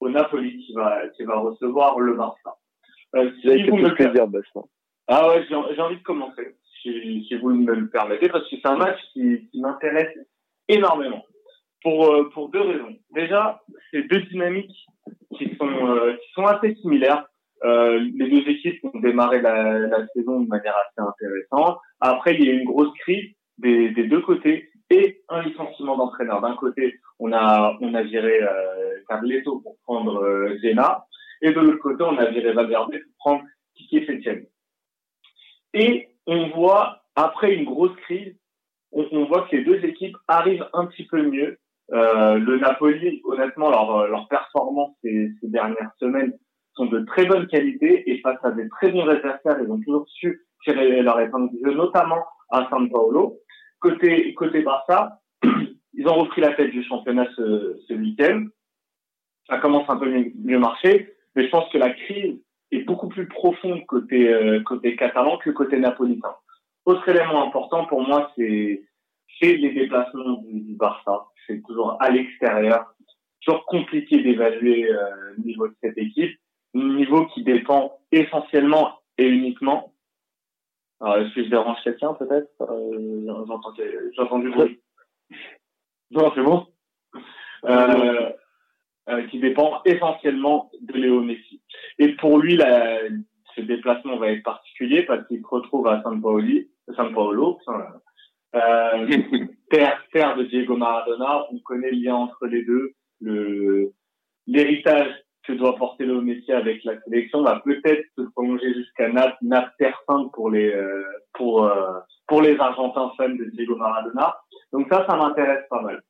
[0.00, 2.56] au Napoli qui va, qui va recevoir le Barça.
[3.14, 4.26] Euh, si vous me le plaisir,
[5.06, 8.66] Ah ouais, j'ai envie de commencer, si, si, vous me le permettez, parce que c'est
[8.66, 10.18] un match qui, qui m'intéresse
[10.68, 11.24] énormément.
[11.82, 12.96] Pour, euh, pour deux raisons.
[13.14, 14.74] Déjà, c'est deux dynamiques
[15.36, 17.26] qui sont, euh, qui sont assez similaires.
[17.62, 21.78] Euh, les deux équipes ont démarré la, la, saison de manière assez intéressante.
[22.00, 25.96] Après, il y a eu une grosse crise des, des deux côtés et un licenciement
[25.96, 26.40] d'entraîneur.
[26.40, 30.58] D'un côté, on a on a viré euh, Carletto pour prendre euh,
[31.42, 33.42] et de l'autre côté, on a viré Valverde pour prendre
[33.74, 34.46] Kiki Septième.
[35.74, 38.34] Et on voit après une grosse crise,
[38.92, 41.58] on, on, voit que les deux équipes arrivent un petit peu mieux.
[41.92, 46.32] Euh, le Napoli, honnêtement, leur, leur performance ces, ces dernières semaines
[46.76, 50.08] sont de très bonne qualité et face à des très bons adversaires, ils ont toujours
[50.08, 53.38] su tirer leur épingle du jeu, notamment à San Paolo.
[53.84, 55.20] Côté, côté Barça,
[55.92, 58.46] ils ont repris la tête du championnat ce, week-end.
[59.46, 62.40] Ça commence un peu mieux, marcher, mais je pense que la crise
[62.72, 66.34] est beaucoup plus profonde côté, euh, côté catalan que côté napolitain.
[66.86, 68.80] Autre élément important pour moi, c'est
[69.42, 71.26] les déplacements du, Barça.
[71.46, 72.86] C'est toujours à l'extérieur.
[73.44, 74.96] Toujours compliqué d'évaluer euh,
[75.36, 76.38] le niveau de cette équipe
[76.74, 79.93] niveau qui dépend essentiellement et uniquement.
[81.00, 82.50] Alors, est-ce que je dérange quelqu'un peut-être?
[82.62, 83.44] Euh,
[84.16, 84.80] J'entends du bruit.
[86.10, 86.66] Non, c'est bon.
[87.64, 88.30] Euh,
[89.08, 91.60] euh, qui dépend essentiellement de Léo Messi.
[91.98, 93.00] Et pour lui, la,
[93.54, 96.60] ce déplacement va être particulier parce qu'il se retrouve à San Paolo,
[96.96, 97.58] San Paolo
[98.54, 99.08] euh,
[99.70, 101.46] terre, terre de Diego Maradona.
[101.52, 103.92] On connaît le lien entre les deux, le
[104.46, 105.12] l'héritage
[105.44, 109.72] que doit porter le Messi avec la sélection va peut-être se prolonger jusqu'à Naples, Naples
[109.78, 110.02] terre
[110.32, 111.04] pour les euh,
[111.34, 114.36] pour euh, pour les Argentins fans de Diego Maradona.
[114.72, 116.02] Donc ça, ça m'intéresse pas mal.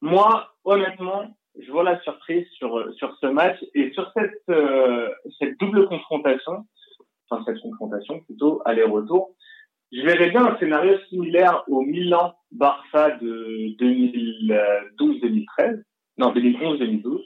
[0.00, 5.58] Moi, honnêtement, je vois la surprise sur sur ce match et sur cette euh, cette
[5.58, 6.64] double confrontation,
[7.28, 9.34] enfin cette confrontation plutôt aller-retour.
[9.92, 15.82] Je verrais bien un scénario similaire au Milan Barça de 2012-2013,
[16.18, 17.22] non 2011-2012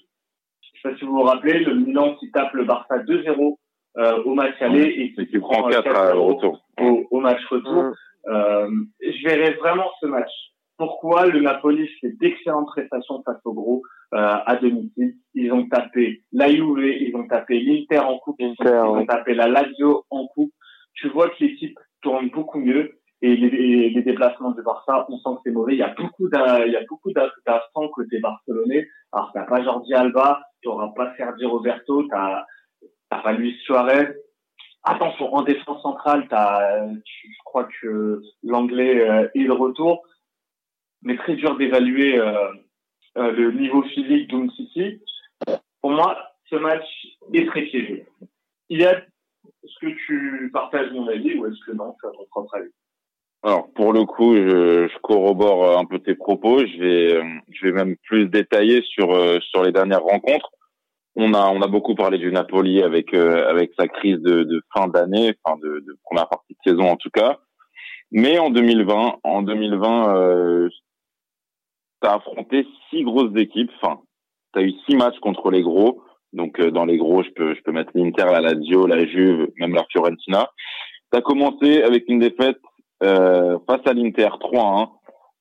[0.82, 3.56] je sais pas si vous vous rappelez, le Milan qui tape le Barça 2-0
[3.98, 6.64] euh, au match aller et qui, prend 4 au retour.
[7.10, 7.92] Au, match retour.
[8.28, 8.70] Euh,
[9.02, 10.30] je verrais vraiment ce match.
[10.78, 13.82] Pourquoi le Napoli fait d'excellentes prestations face au gros
[14.14, 15.16] euh, à domicile?
[15.34, 19.48] Ils ont tapé la Juve, ils ont tapé l'Inter en coupe, ils ont tapé la
[19.48, 20.52] Lazio en coupe.
[20.94, 25.36] Tu vois que l'équipe tourne beaucoup mieux et les, les, déplacements de Barça, on sent
[25.36, 25.74] que c'est mauvais.
[25.74, 28.88] Il y a beaucoup il y a beaucoup d'assistants côté barcelonais.
[29.12, 32.44] Alors t'as pas Jordi Alba, tu n'auras pas Sergio Roberto, t'as
[33.10, 34.14] t'as Luis Suarez.
[34.82, 40.06] Attention, en défense centrale, t'as, je crois que l'anglais euh, est le retour,
[41.02, 42.52] mais très dur d'évaluer euh,
[43.18, 45.02] euh, le niveau physique City.
[45.82, 46.16] Pour moi,
[46.48, 46.86] ce match
[47.34, 48.06] est très piégé.
[48.70, 52.24] Il a, est-ce que tu partages mon avis ou est-ce que non, tu as ton
[52.30, 52.72] propre avis
[53.42, 56.59] alors pour le coup, je, je, corrobore un peu tes propos.
[56.59, 60.50] Je vais, je vais même plus détailler sur euh, sur les dernières rencontres.
[61.16, 64.62] On a on a beaucoup parlé du Napoli avec euh, avec sa crise de, de
[64.74, 67.38] fin d'année, enfin de, de, première partie de saison en tout cas.
[68.12, 70.68] Mais en 2020, en 2020, euh,
[72.00, 73.70] t'as affronté six grosses équipes.
[73.81, 74.00] Enfin,
[74.53, 76.03] t'as eu six matchs contre les gros.
[76.35, 79.48] Donc euh, dans les gros, je peux je peux mettre l'Inter, la Lazio, la Juve,
[79.57, 80.50] même la Fiorentina.
[81.11, 82.61] T'as commencé avec une défaite
[83.02, 84.88] euh, face à l'Inter 3-1.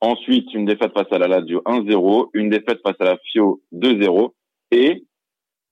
[0.02, 4.32] Ensuite, une défaite face à la Lazio 1-0, une défaite face à la Fio 2-0.
[4.72, 5.06] Et,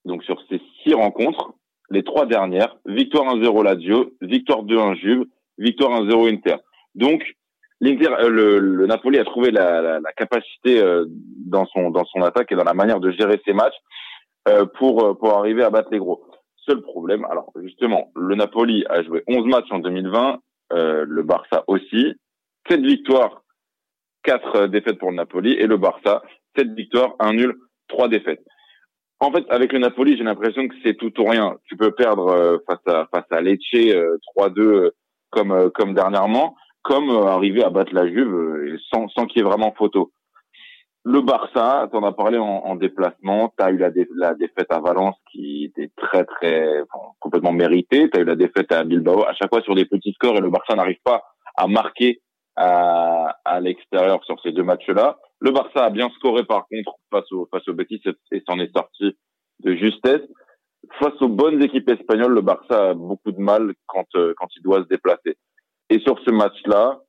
[0.06, 1.54] donc sur ces six rencontres,
[1.90, 5.26] les trois dernières, victoire 1-0 Lazio, victoire 2-1 Juve,
[5.58, 6.58] victoire 1-0 Inter.
[6.96, 7.24] Donc,
[7.80, 11.06] l'Inter, euh, le, le, Napoli a trouvé la, la, la capacité euh,
[11.46, 13.78] dans son dans son attaque et dans la manière de gérer ses matchs
[14.50, 16.24] euh, pour pour arriver à battre les gros.
[16.66, 20.40] Seul problème, alors justement, le Napoli a joué 11 matchs en 2020,
[20.74, 22.14] euh, le Barça aussi.
[22.70, 23.44] 7 victoires,
[24.24, 26.22] 4 euh, défaites pour le Napoli et le Barça,
[26.58, 27.56] 7 victoires, 1 nul,
[27.88, 28.44] 3 défaites.
[29.20, 31.58] En fait, avec le Napoli, j'ai l'impression que c'est tout ou rien.
[31.66, 33.74] Tu peux perdre euh, face à face à Lecce
[34.38, 34.92] 3-2
[35.32, 39.74] comme comme dernièrement, comme arriver à battre la Juve sans, sans qu'il y ait vraiment
[39.78, 40.12] photo.
[41.10, 45.16] Le Barça, t'en as parlé en, en déplacement, t'as eu la, la, défaite à Valence
[45.32, 46.82] qui était très très
[47.20, 50.36] complètement méritée, t'as eu la défaite à Bilbao, à chaque fois sur des petits scores
[50.36, 51.24] et le Barça n'arrive pas
[51.56, 52.20] à marquer
[52.58, 55.18] à, à l'extérieur sur ces deux matchs-là.
[55.40, 58.02] Le Barça a bien scoré par contre face au face au Betis
[58.34, 59.16] et s'en est sorti
[59.64, 60.28] de justesse.
[61.00, 64.62] Face aux bonnes équipes espagnoles, le Barça a beaucoup de mal quand euh, quand il
[64.62, 65.38] doit se déplacer.
[65.90, 67.00] Et sur ce match-là,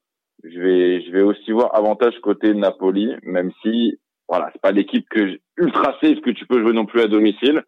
[0.53, 5.09] je vais, je vais aussi voir avantage côté Napoli, même si, voilà, c'est pas l'équipe
[5.09, 7.63] que ultra safe que tu peux jouer non plus à domicile.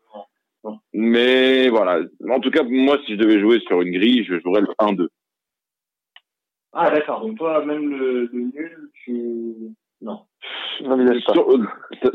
[0.93, 4.61] Mais voilà, en tout cas, moi, si je devais jouer sur une grille, je jouerais
[4.61, 5.09] le 1-2.
[6.73, 7.21] Ah, d'accord.
[7.23, 10.21] Donc, toi, même le, nul, tu, non.
[10.83, 11.35] non mais sur,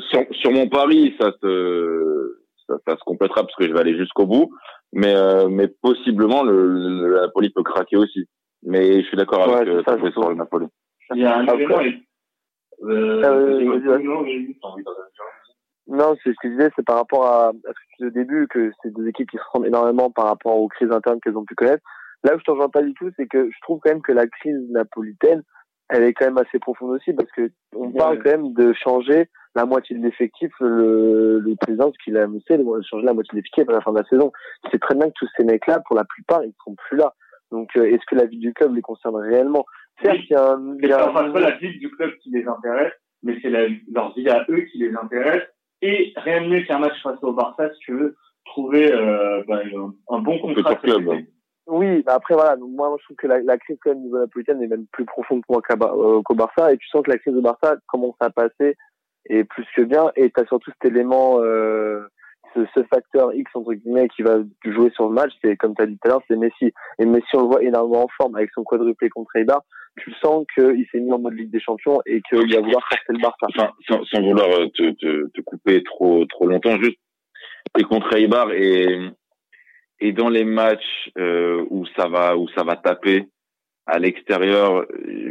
[0.10, 3.97] sur, sur, mon pari, ça se, ça, ça, se complétera parce que je vais aller
[3.97, 4.51] jusqu'au bout.
[4.93, 8.28] Mais, euh, mais possiblement, le, le, Napoli peut craquer aussi.
[8.65, 10.67] Mais je suis d'accord avec ouais, ça, sur le Napoli.
[11.13, 11.47] Il y a un.
[12.84, 13.80] Euh, euh,
[15.88, 18.08] non, c'est ce que je disais, c'est par rapport à, à, ce que tu disais
[18.08, 21.19] au début, que c'est des équipes qui se ressemblent énormément par rapport aux crises internes
[21.21, 21.84] qu'elles ont pu connaître.
[22.23, 24.12] Là où je t'en rejoins pas du tout, c'est que je trouve quand même que
[24.12, 25.43] la crise napolitaine,
[25.89, 29.30] elle est quand même assez profonde aussi, parce que on parle quand même de changer
[29.54, 33.30] la moitié de l'effectif, le, le président, ce qu'il a annoncé, de changer la moitié
[33.34, 34.32] de l'effectif à la fin de la saison.
[34.71, 37.13] C'est très bien que tous ces mecs-là, pour la plupart, ils ne seront plus là.
[37.55, 39.65] Donc, euh, est-ce que la vie du club les concerne réellement?
[40.03, 40.75] Certes, il y a un...
[40.81, 44.61] C'est pas la vie du club qui les intéresse, mais c'est leur vie à eux
[44.69, 45.43] qui les intéresse.
[45.81, 48.15] Et rien de mieux qu'un match face au Barça, si tu veux
[48.45, 49.61] trouver euh, bah,
[50.09, 50.75] un bon contrat.
[50.75, 51.25] Club.
[51.67, 54.19] Oui, bah après voilà, donc moi, je trouve que la, la crise quand même niveau
[54.19, 57.17] napolitaine est même plus profonde pour moi euh, qu'au Barça, et tu sens que la
[57.17, 58.75] crise de Barça commence à passer
[59.27, 62.07] et plus que bien, et tu as surtout cet élément euh,
[62.55, 65.85] ce, facteur X entre guillemets qui va jouer sur le match, c'est comme tu as
[65.85, 66.71] dit tout à l'heure, c'est Messi.
[66.99, 69.61] Et Messi, on le voit énormément en forme avec son quadruplé contre Eibar.
[69.97, 73.03] Tu sens qu'il s'est mis en mode Ligue des Champions et qu'il va vouloir forcer
[73.09, 73.47] le Barça.
[73.55, 76.97] Enfin, sans, sans, vouloir euh, te, te, te, couper trop trop longtemps, juste
[77.77, 78.99] et contre Eibar et
[80.01, 83.27] et dans les matchs euh, où ça va où ça va taper
[83.87, 84.83] à l'extérieur,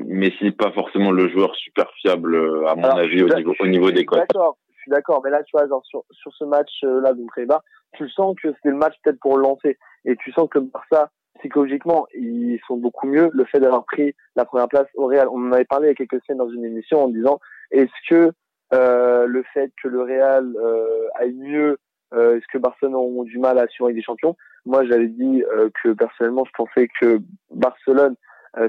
[0.07, 2.37] Messi pas forcément le joueur super fiable
[2.69, 4.21] à mon avis au niveau au niveau des cotes.
[4.21, 8.35] D'accord, suis d'accord, mais là, tu vois, genre, sur, ce match-là, euh, Eibar, tu sens
[8.41, 9.79] que c'est le match peut-être pour le lancer.
[10.05, 13.31] Et tu sens que Barça, psychologiquement, ils sont beaucoup mieux.
[13.33, 15.93] Le fait d'avoir pris la première place au Real, on en avait parlé il y
[15.93, 18.33] a quelques semaines dans une émission en disant, est-ce que
[18.73, 21.79] euh, le fait que le Real euh, aille mieux,
[22.15, 24.37] euh, est-ce que Barcelone ont du mal à assurer des champions?
[24.67, 25.43] Moi, j'avais dit
[25.83, 27.19] que personnellement, je pensais que
[27.51, 28.17] Barcelone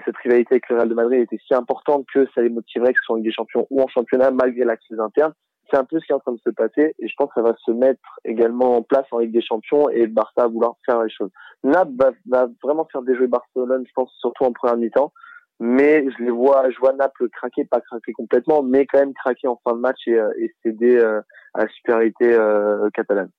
[0.03, 2.99] cette rivalité avec le Real de Madrid était si importante que ça les motiverait que
[2.99, 5.31] ce soit en Ligue des Champions ou en championnat malgré la crise interne
[5.69, 7.41] c'est un peu ce qui est en train de se passer et je pense que
[7.41, 10.75] ça va se mettre également en place en Ligue des Champions et Barça va vouloir
[10.85, 11.31] faire les choses.
[11.63, 15.11] Naples va, vraiment faire déjouer Barcelone, je pense surtout en première mi-temps,
[15.59, 19.47] mais je les vois, je vois Naples craquer, pas craquer complètement, mais quand même craquer
[19.47, 21.21] en fin de match et, euh, et céder euh,
[21.53, 23.29] à la supériorité euh, catalane.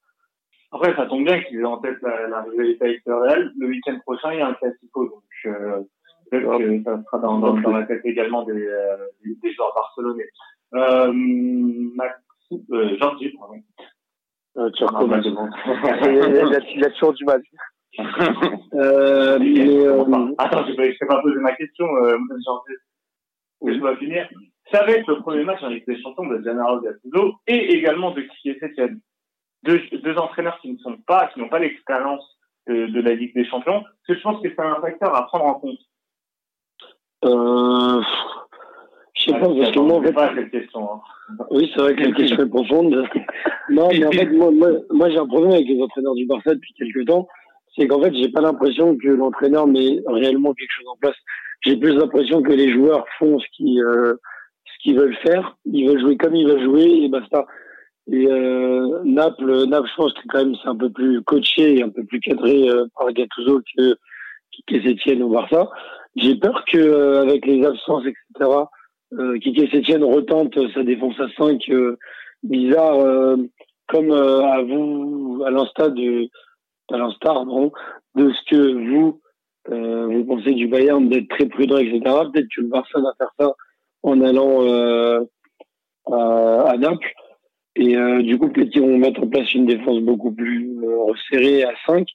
[0.73, 3.53] Après, ça tombe bien qu'ils aient en tête la, la, rivalité avec le Real.
[3.59, 5.83] Le week-end prochain, il y a un classico, donc euh,
[6.31, 8.55] peut-être que ça sera dans, dans, dans, la tête également des,
[9.25, 10.27] des, des joueurs barcelonais.
[10.77, 12.21] Euh, Max,
[12.53, 13.63] euh, Georgie, pardon.
[14.59, 15.21] Euh, tu ah, bah,
[16.75, 17.43] il, a toujours du mal.
[18.75, 20.35] euh, mais, euh...
[20.39, 22.73] Attends, je ne sais pas poser ma question, euh, Georgie.
[23.65, 24.29] Je dois finir.
[24.73, 28.11] Ça va être le premier match en Ligue des Champions de Gennaro Gattuso et également
[28.11, 29.01] de Kiki Etienne.
[29.63, 33.35] Deux, deux entraîneurs qui ne sont pas, qui n'ont pas l'expérience de, de, la Ligue
[33.35, 33.83] des Champions.
[33.83, 35.79] Parce que je pense que c'est un facteur à prendre en compte.
[37.25, 38.03] Euh,
[39.27, 40.13] je sais pas, parce que moi, en fait...
[40.13, 40.93] pas cette question.
[40.93, 41.01] Hein.
[41.51, 43.05] Oui, c'est vrai que la question est profonde.
[43.71, 44.51] non, mais en fait, moi,
[44.91, 47.27] moi, j'ai un problème avec les entraîneurs du Barça depuis quelques temps.
[47.77, 51.17] C'est qu'en fait, j'ai pas l'impression que l'entraîneur met réellement quelque chose en place.
[51.63, 54.15] J'ai plus l'impression que les joueurs font ce qu'ils, euh,
[54.65, 55.57] ce qu'ils veulent faire.
[55.67, 57.47] Ils veulent jouer comme ils veulent jouer et basta.
[58.11, 61.83] Et euh, Naples, Naples, je pense que quand même c'est un peu plus coaché et
[61.83, 63.97] un peu plus cadré euh, par Gattuso que
[64.53, 65.69] qui Etienne au Barça.
[66.15, 68.49] J'ai peur que euh, avec les absences, etc
[69.13, 71.97] euh, Kiki Sétienne retente sa défense à 5 euh,
[72.43, 73.37] bizarre euh,
[73.87, 76.29] comme euh, à vous à l'instar de
[76.91, 79.21] à l'instar de ce que vous
[79.69, 83.53] vous pensez du Bayern d'être très prudent etc peut-être que le Barça va faire ça
[84.03, 84.65] en allant
[86.13, 87.13] à, à, Naples.
[87.75, 91.73] Et du coup peut-être qu'ils vont mettre en place une défense beaucoup plus resserrée à
[91.87, 92.07] 5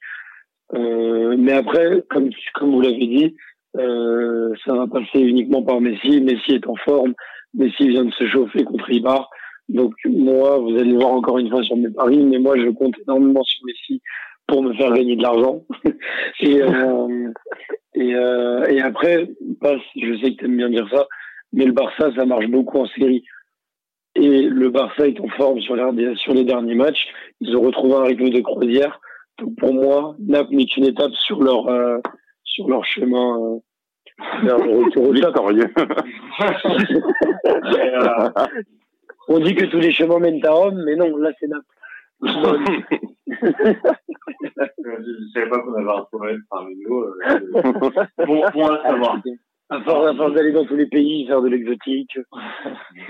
[0.74, 3.36] mais après comme comme vous l'avez dit
[3.78, 6.22] euh, ça va passer uniquement par Messi.
[6.22, 7.14] Messi est en forme.
[7.54, 9.30] Messi vient de se chauffer contre Ibar.
[9.70, 12.96] Donc moi, vous allez voir encore une fois sur mes paris, mais moi je compte
[13.08, 14.02] énormément sur Messi
[14.48, 15.64] pour me faire gagner de l'argent.
[16.42, 17.32] et, euh,
[17.96, 19.30] et euh, et après,
[19.96, 21.08] je sais que tu aimes bien dire ça,
[21.54, 23.24] mais le Barça, ça marche beaucoup en série.
[24.16, 27.08] Et le Barça est en forme sur les, sur les derniers matchs.
[27.40, 29.00] Ils ont retrouvé un rythme de croisière.
[29.40, 32.00] Donc pour moi, Naples n'est qu'une étape sur leur, euh,
[32.52, 33.60] sur leur chemin euh,
[34.44, 35.14] vers le retour au
[39.28, 41.66] On dit que tous les chemins mènent à Rome, mais non, là c'est Naples.
[42.24, 42.28] je
[44.88, 47.06] ne savais pas qu'on avait un poète parmi nous.
[48.28, 49.22] bon, bon à savoir.
[49.70, 52.20] À force, d'aller dans tous les pays, faire de l'exotique.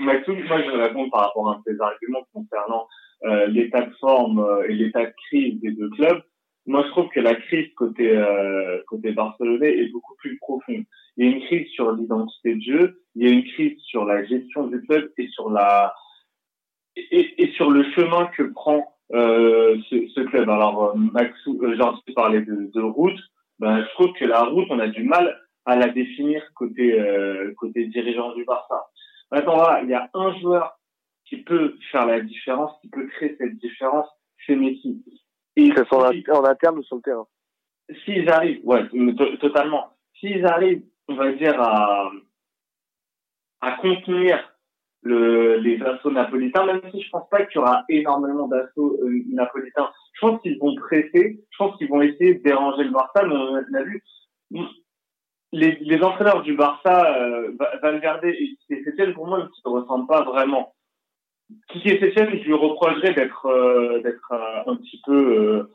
[0.00, 2.86] Maxou, moi je réponds par rapport à ces arguments concernant
[3.24, 6.22] euh, l'état de forme euh, et l'état de crise des deux clubs.
[6.66, 10.84] Moi je trouve que la crise côté euh, côté barcelonais est beaucoup plus profonde.
[11.16, 14.04] Il y a une crise sur l'identité de jeu, il y a une crise sur
[14.04, 15.94] la gestion du club et sur la
[16.96, 20.48] et, et sur le chemin que prend euh, ce, ce, club.
[20.48, 23.18] Alors Maxou, euh, j'en parlé de, de route.
[23.58, 27.52] Ben, je trouve que la route, on a du mal à la définir côté euh,
[27.56, 28.86] côté dirigeant du Barça.
[29.30, 30.78] Maintenant voilà, il y a un joueur
[31.26, 34.08] qui peut faire la différence, qui peut créer cette différence,
[34.46, 35.04] c'est Messi.
[35.56, 37.26] Que soit en interne ou sur le terrain?
[38.04, 38.88] S'ils arrivent, ouais,
[39.40, 39.92] totalement.
[40.18, 42.10] S'ils arrivent, on va dire à
[43.62, 44.52] à contenir
[45.02, 49.22] le, les assauts napolitains, même si je pense pas qu'il y aura énormément d'assauts euh,
[49.30, 49.90] napolitains.
[50.14, 53.34] Je pense qu'ils vont presser, je pense qu'ils vont essayer de déranger le Barça, mais
[53.34, 54.02] on a vu,
[55.52, 60.22] les, les entraîneurs du Barça, euh, Valverde et Setien, pour moi, ne se ressemblent pas
[60.22, 60.74] vraiment.
[61.68, 65.68] Kiki Setien, je lui reprocherais d'être euh, d'être euh, un petit peu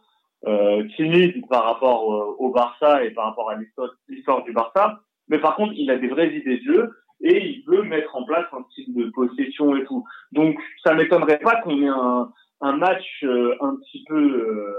[0.45, 2.05] euh, timide par rapport
[2.39, 3.57] au Barça et par rapport à
[4.07, 5.01] l'histoire du Barça.
[5.27, 8.23] Mais par contre, il a des vraies idées de jeu et il veut mettre en
[8.23, 10.05] place un style de possession et tout.
[10.31, 14.75] Donc, ça m'étonnerait pas qu'on ait un, un match un petit peu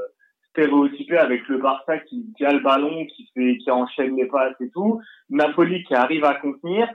[0.50, 4.56] stéréotypé avec le Barça qui, qui, a le ballon, qui fait, qui enchaîne les passes
[4.60, 6.88] et tout, Napoli qui arrive à contenir,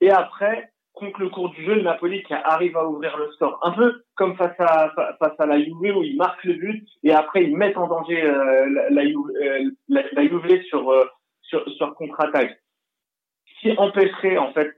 [0.00, 3.58] et après, contre le cours du jeu, Napoli qui arrive à ouvrir le score.
[3.62, 7.12] Un peu comme face à, face à la Juve où ils marquent le but et
[7.12, 11.04] après ils mettent en danger euh, la, la, euh, la, la, Juve sur, euh,
[11.42, 12.60] sur, sur contre-attaque.
[13.46, 14.74] Ce qui empêcherait en fait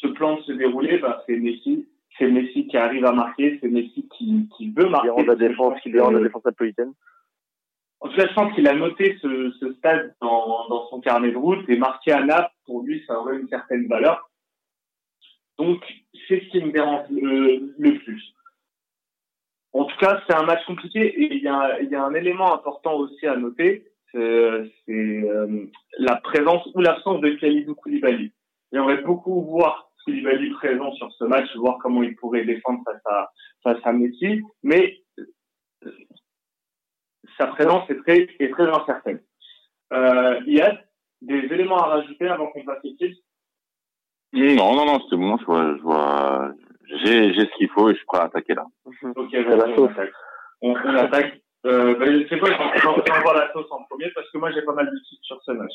[0.00, 1.88] ce plan de se dérouler, bah, c'est Messi.
[2.18, 5.10] C'est Messi qui arrive à marquer, c'est Messi qui, qui veut marquer.
[5.16, 6.92] Qui la défense, qui dérange la défense napolitaine.
[8.00, 11.32] En tout cas, je pense qu'il a noté ce, ce stade dans, dans, son carnet
[11.32, 14.27] de route et marqué à Naples, pour lui, ça aurait une certaine valeur.
[15.58, 15.82] Donc,
[16.26, 18.34] c'est ce qui me dérange le, plus.
[19.72, 22.54] En tout cas, c'est un match compliqué et il y a, y a un élément
[22.54, 25.66] important aussi à noter, c'est euh,
[25.98, 28.32] la présence ou l'absence de Khalidou Koulibaly.
[28.72, 33.30] J'aimerais beaucoup voir Koulibaly présent sur ce match, voir comment il pourrait défendre face à,
[33.62, 35.02] face à Messi, mais
[37.36, 39.20] sa présence est très, est très incertaine.
[39.92, 40.80] Euh, il y a
[41.20, 43.22] des éléments à rajouter avant qu'on passe ici
[44.32, 46.52] Non, non, non, c'est bon, je vois, je vois,
[46.86, 48.64] j'ai, j'ai ce qu'il faut et je suis prêt à attaquer là.
[48.86, 49.12] Mhm.
[49.16, 50.12] Ok, on, attaque.
[50.62, 51.40] On, on attaque.
[51.66, 54.86] Euh, ben, c'est quoi, j'envoie la sauce en premier parce que moi j'ai pas mal
[54.86, 55.72] de titres sur ce match.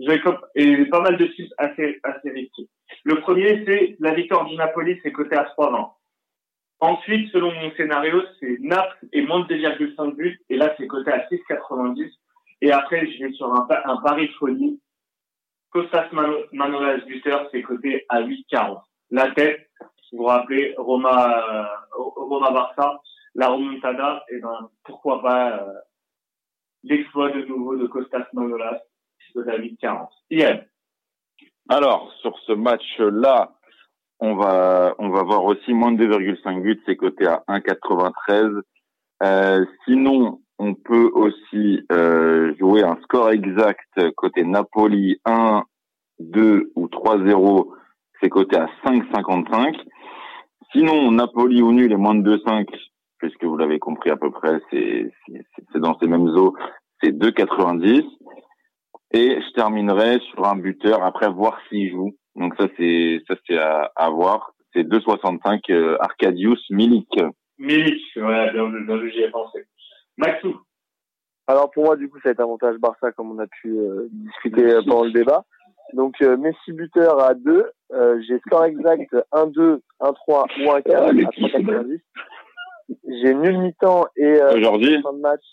[0.00, 0.20] Je vais
[0.54, 2.68] et pas mal de titres assez, assez risqués.
[3.04, 5.90] Le premier, c'est la victoire du Napoli, c'est coté à 3-20.
[6.80, 10.40] Ensuite, selon mon scénario, c'est Naples et moins de 2,5 buts.
[10.48, 12.08] Et là, c'est coté à 6,90.
[12.60, 14.80] Et après, je vais sur un, un pari folie.
[15.70, 16.08] Costas
[16.52, 18.80] Manolas buteur, c'est coté à 8,40.
[19.10, 19.68] La tête,
[20.12, 23.00] vous vous rappelez, Roma, euh, Roma Barça,
[23.34, 25.72] la remontada, et ben, pourquoi pas, euh,
[26.82, 28.80] l'exploit de nouveau de Costas Manolas,
[29.32, 30.08] c'est à 8,40.
[30.30, 30.64] Yann.
[31.68, 33.52] Alors, sur ce match-là,
[34.20, 38.62] on va, on va voir aussi moins de 2,5 buts, c'est coté à 1,93.
[39.22, 45.62] Euh, sinon, on peut aussi euh, jouer un score exact côté Napoli 1,
[46.18, 47.68] 2 ou 3-0,
[48.20, 49.76] c'est coté à 5,55.
[50.72, 52.66] Sinon, Napoli ou nul et moins de 2,5,
[53.18, 55.10] puisque vous l'avez compris à peu près, c'est
[55.76, 56.54] dans ces mêmes eaux,
[57.02, 58.04] c'est 2,90.
[59.12, 62.14] Et je terminerai sur un buteur après voir s'il joue.
[62.36, 64.52] Donc ça c'est ça c'est à, à voir.
[64.74, 67.08] C'est 2,65 euh, Arcadius Milik.
[67.58, 69.64] Milik, ouais, bien bien vu, j'y ai pensé.
[70.18, 70.56] Maxou.
[71.46, 74.08] Alors pour moi du coup ça va être avantage Barça comme on a pu euh,
[74.10, 75.44] discuter euh, pendant le débat.
[75.94, 77.70] Donc euh, Messi buteur à 2,
[78.26, 82.00] j'ai score exact 1-2, 1-3 ou 1-4 à 3,90.
[83.06, 85.44] J'ai nul mi-temps et aujourd'hui fin de match.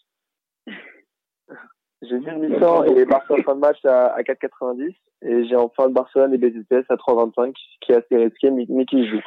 [2.02, 4.94] J'ai nul mi-temps et Barça en fin de match à, à 4,90.
[5.22, 8.86] Et j'ai enfin le Barcelone et BZPS à 3,25, qui est assez risqué, mais, mais
[8.86, 9.24] qui joue.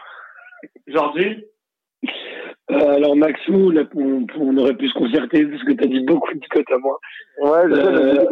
[0.87, 1.45] Jordi
[2.71, 6.05] euh, alors Maxou, là, on, on, aurait pu se concerter parce que tu as dit
[6.05, 6.99] beaucoup de cotes à moi.
[7.41, 8.27] Ouais, je euh,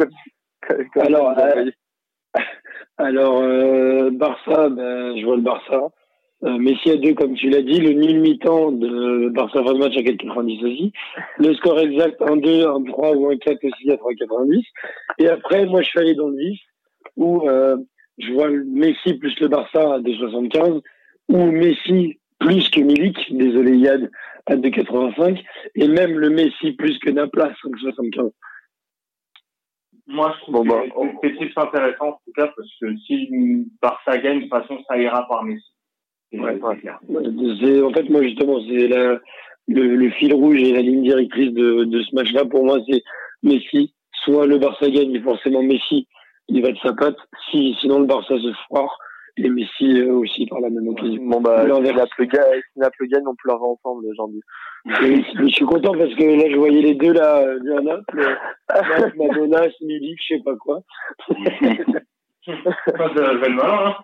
[1.01, 1.65] alors, euh,
[2.97, 5.89] Alors, euh, Barça, ben, je vois le Barça.
[6.43, 7.79] Euh, Messi à deux, comme tu l'as dit.
[7.79, 10.93] Le nul mi-temps de Barça fin de match à 4,90 aussi.
[11.39, 14.63] Le score exact 1-2, 1-3 ou 1-4 aussi à 3,90.
[15.17, 16.59] Et après, moi, je suis allé dans le 10
[17.15, 17.41] où
[18.19, 20.81] je vois le Messi plus le Barça à 2,75
[21.29, 24.09] ou Messi plus que Milik, désolé Yad,
[24.45, 25.43] à 2,85
[25.75, 28.31] et même le Messi plus que Naples, 5,75.
[30.07, 30.83] Moi, je trouve bon, bah,
[31.21, 33.29] que c'est intéressant, en tout cas, parce que si
[33.81, 35.65] Barça gagne, de toute façon, ça ira par Messi.
[36.33, 36.59] Ouais,
[37.61, 39.19] c'est, en fait, moi, justement, c'est la,
[39.67, 42.45] le, le, fil rouge et la ligne directrice de, de ce match-là.
[42.45, 43.03] Pour moi, c'est
[43.43, 43.93] Messi.
[44.23, 46.07] Soit le Barça gagne, forcément Messi,
[46.47, 47.17] il va de sa patte.
[47.49, 48.97] Si, sinon, le Barça se foire.
[49.37, 51.23] Et Messi euh, aussi par la même occasion.
[51.23, 54.41] Bon, bah, Naples gagne, Naples gagne, on pleure ensemble, j'en dis.
[54.85, 58.37] je suis content parce que là, je voyais les deux là, à Naples.
[59.15, 60.81] Madonna, Milik, je sais pas quoi.
[61.27, 61.33] Ça,
[62.47, 63.95] c'est le malin, hein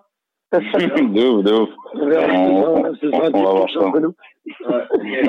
[0.54, 1.70] de ouf, de ouf.
[1.96, 3.80] On, on, on, on va voir ça.
[3.88, 4.02] Ouais,
[5.02, 5.24] bien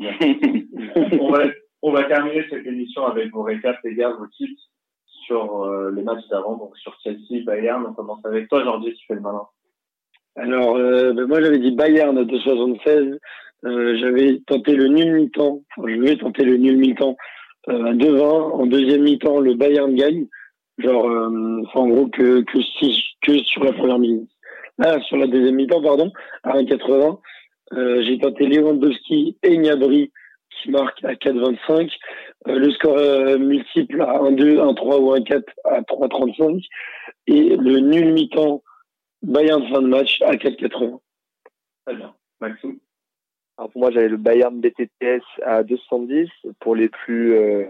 [1.82, 4.60] on va terminer cette émission avec vos récaps, les gars, vos tips
[5.26, 7.84] sur euh, les matchs d'avant, donc sur Chelsea, Bayern.
[7.88, 9.42] On commence avec toi, Jordi, tu fais le malin.
[10.36, 13.18] Alors, euh, ben moi, j'avais dit Bayern de 76.
[13.64, 15.62] Euh, j'avais tenté le nul mi-temps.
[15.76, 17.16] Enfin, je vais tenter le nul mi-temps
[17.68, 18.22] à 2-20.
[18.22, 20.26] En deuxième mi-temps, le Bayern gagne.
[20.78, 24.28] Genre, en gros, que, que, sur la première minute.
[24.82, 26.10] Ah, sur la deuxième mi-temps, pardon,
[26.42, 27.20] à 1,80.
[27.72, 30.12] Euh, j'ai tenté Lewandowski et Gnabry
[30.50, 31.90] qui marque à 4,25.
[32.48, 36.64] Euh, le score euh, multiple à 1-2, 1-3 ou 1-4 à 3,35.
[37.26, 38.62] Et le nul mi-temps
[39.22, 41.00] Bayern fin de match à 4,80.
[41.86, 42.14] Très bien.
[42.40, 42.78] Maxou
[43.56, 46.28] alors pour moi, j'avais le Bayern BTTS à 210.
[46.58, 47.64] Pour les plus euh,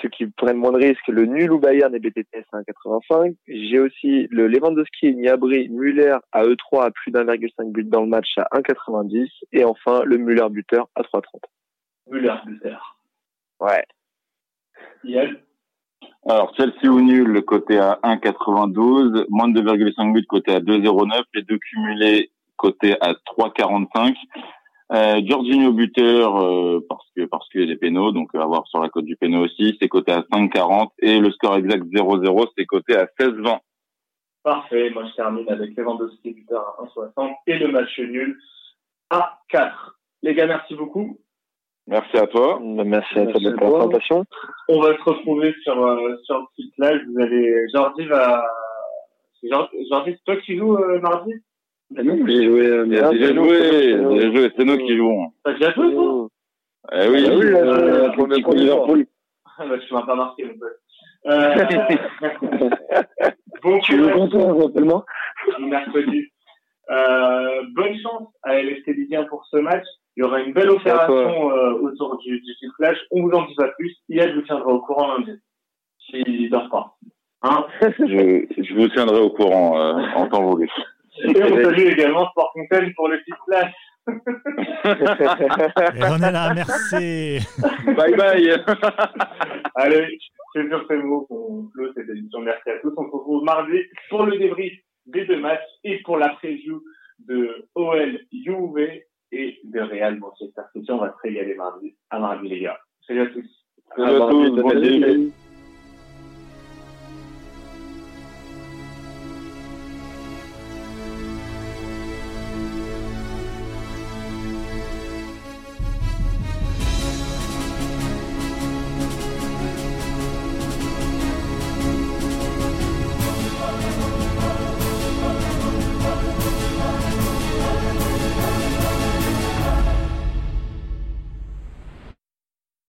[0.00, 3.34] ceux qui prennent moins de risques, le nul ou Bayern et BTTS à 1,85.
[3.48, 8.38] J'ai aussi le Lewandowski, Niabri, Muller à E3 à plus d'1,5 but dans le match
[8.38, 9.28] à 1,90.
[9.52, 11.22] Et enfin, le Muller buteur à 3,30.
[12.08, 12.96] Muller buteur.
[13.58, 13.84] Ouais.
[15.04, 15.36] Yann
[16.28, 21.42] alors, Chelsea ou nul, côté à 1,92, moins de 2,5 buts, côté à 2,09, les
[21.42, 24.16] deux cumulés, côté à 3,45.
[24.92, 28.66] Euh, Giorgino buteur euh, parce que parce qu'il y a des pénaux, donc à voir
[28.68, 32.48] sur la cote du pénal aussi, c'est coté à 5,40 et le score exact 0-0,
[32.56, 33.58] c'est coté à 16-20.
[34.44, 38.38] Parfait, moi je termine avec Lewandowski buteur à 1,60 et le match nul
[39.10, 39.98] à 4.
[40.22, 41.18] Les gars, merci beaucoup.
[41.88, 42.58] Merci à toi.
[42.62, 44.24] Merci, à toi de la présentation.
[44.68, 47.00] On va se retrouver sur euh, sur le site live.
[47.12, 48.44] Vous allez Jordi va
[49.42, 51.32] Jordi, c'est toi qui joues euh, mardi
[51.90, 52.66] ben non, j'ai joué.
[52.66, 55.32] Euh, mais déjà joué, déjà joué, c'est nous qui jouons.
[55.44, 56.28] T'as déjà joué, toi?
[56.92, 59.06] Eh oui, ah oui, euh, pour le Liverpool.
[59.58, 60.80] Ah, bah, tu m'as pas marqué, mon pote.
[61.26, 61.54] Euh...
[63.62, 65.04] bon tu veux content, rappelle-moi.
[65.60, 66.26] Mercredi.
[66.90, 69.84] Euh, bonne chance à LFC Ligue 1 pour ce match.
[70.16, 72.96] Il y aura une belle opération euh, autour du, du flash.
[73.10, 73.94] On vous en dit pas plus.
[74.08, 75.32] Iyad vous tiendra au courant lundi.
[75.98, 76.96] S'il dort pas.
[77.42, 80.70] Hein je, je vous tiendrai au courant euh, en temps voulu.
[81.22, 83.72] Et on salue également Sport Fontaine pour le site flash.
[84.08, 84.12] Et
[86.04, 87.40] on est là, merci.
[87.96, 88.64] bye bye.
[89.74, 90.18] Allez,
[90.54, 92.38] c'est sur ces mots qu'on clôt cette émission.
[92.40, 92.92] Merci à tous.
[92.96, 93.78] On se retrouve mardi
[94.08, 94.74] pour le débrief
[95.06, 96.82] des deux matchs et pour la preview
[97.20, 99.02] de OL Juve
[99.32, 100.90] et de Real Manchester City.
[100.90, 101.96] On va se régaler mardi.
[102.10, 102.78] À mardi, les gars.
[103.06, 103.66] Salut à tous.
[103.96, 105.32] Salut à tous.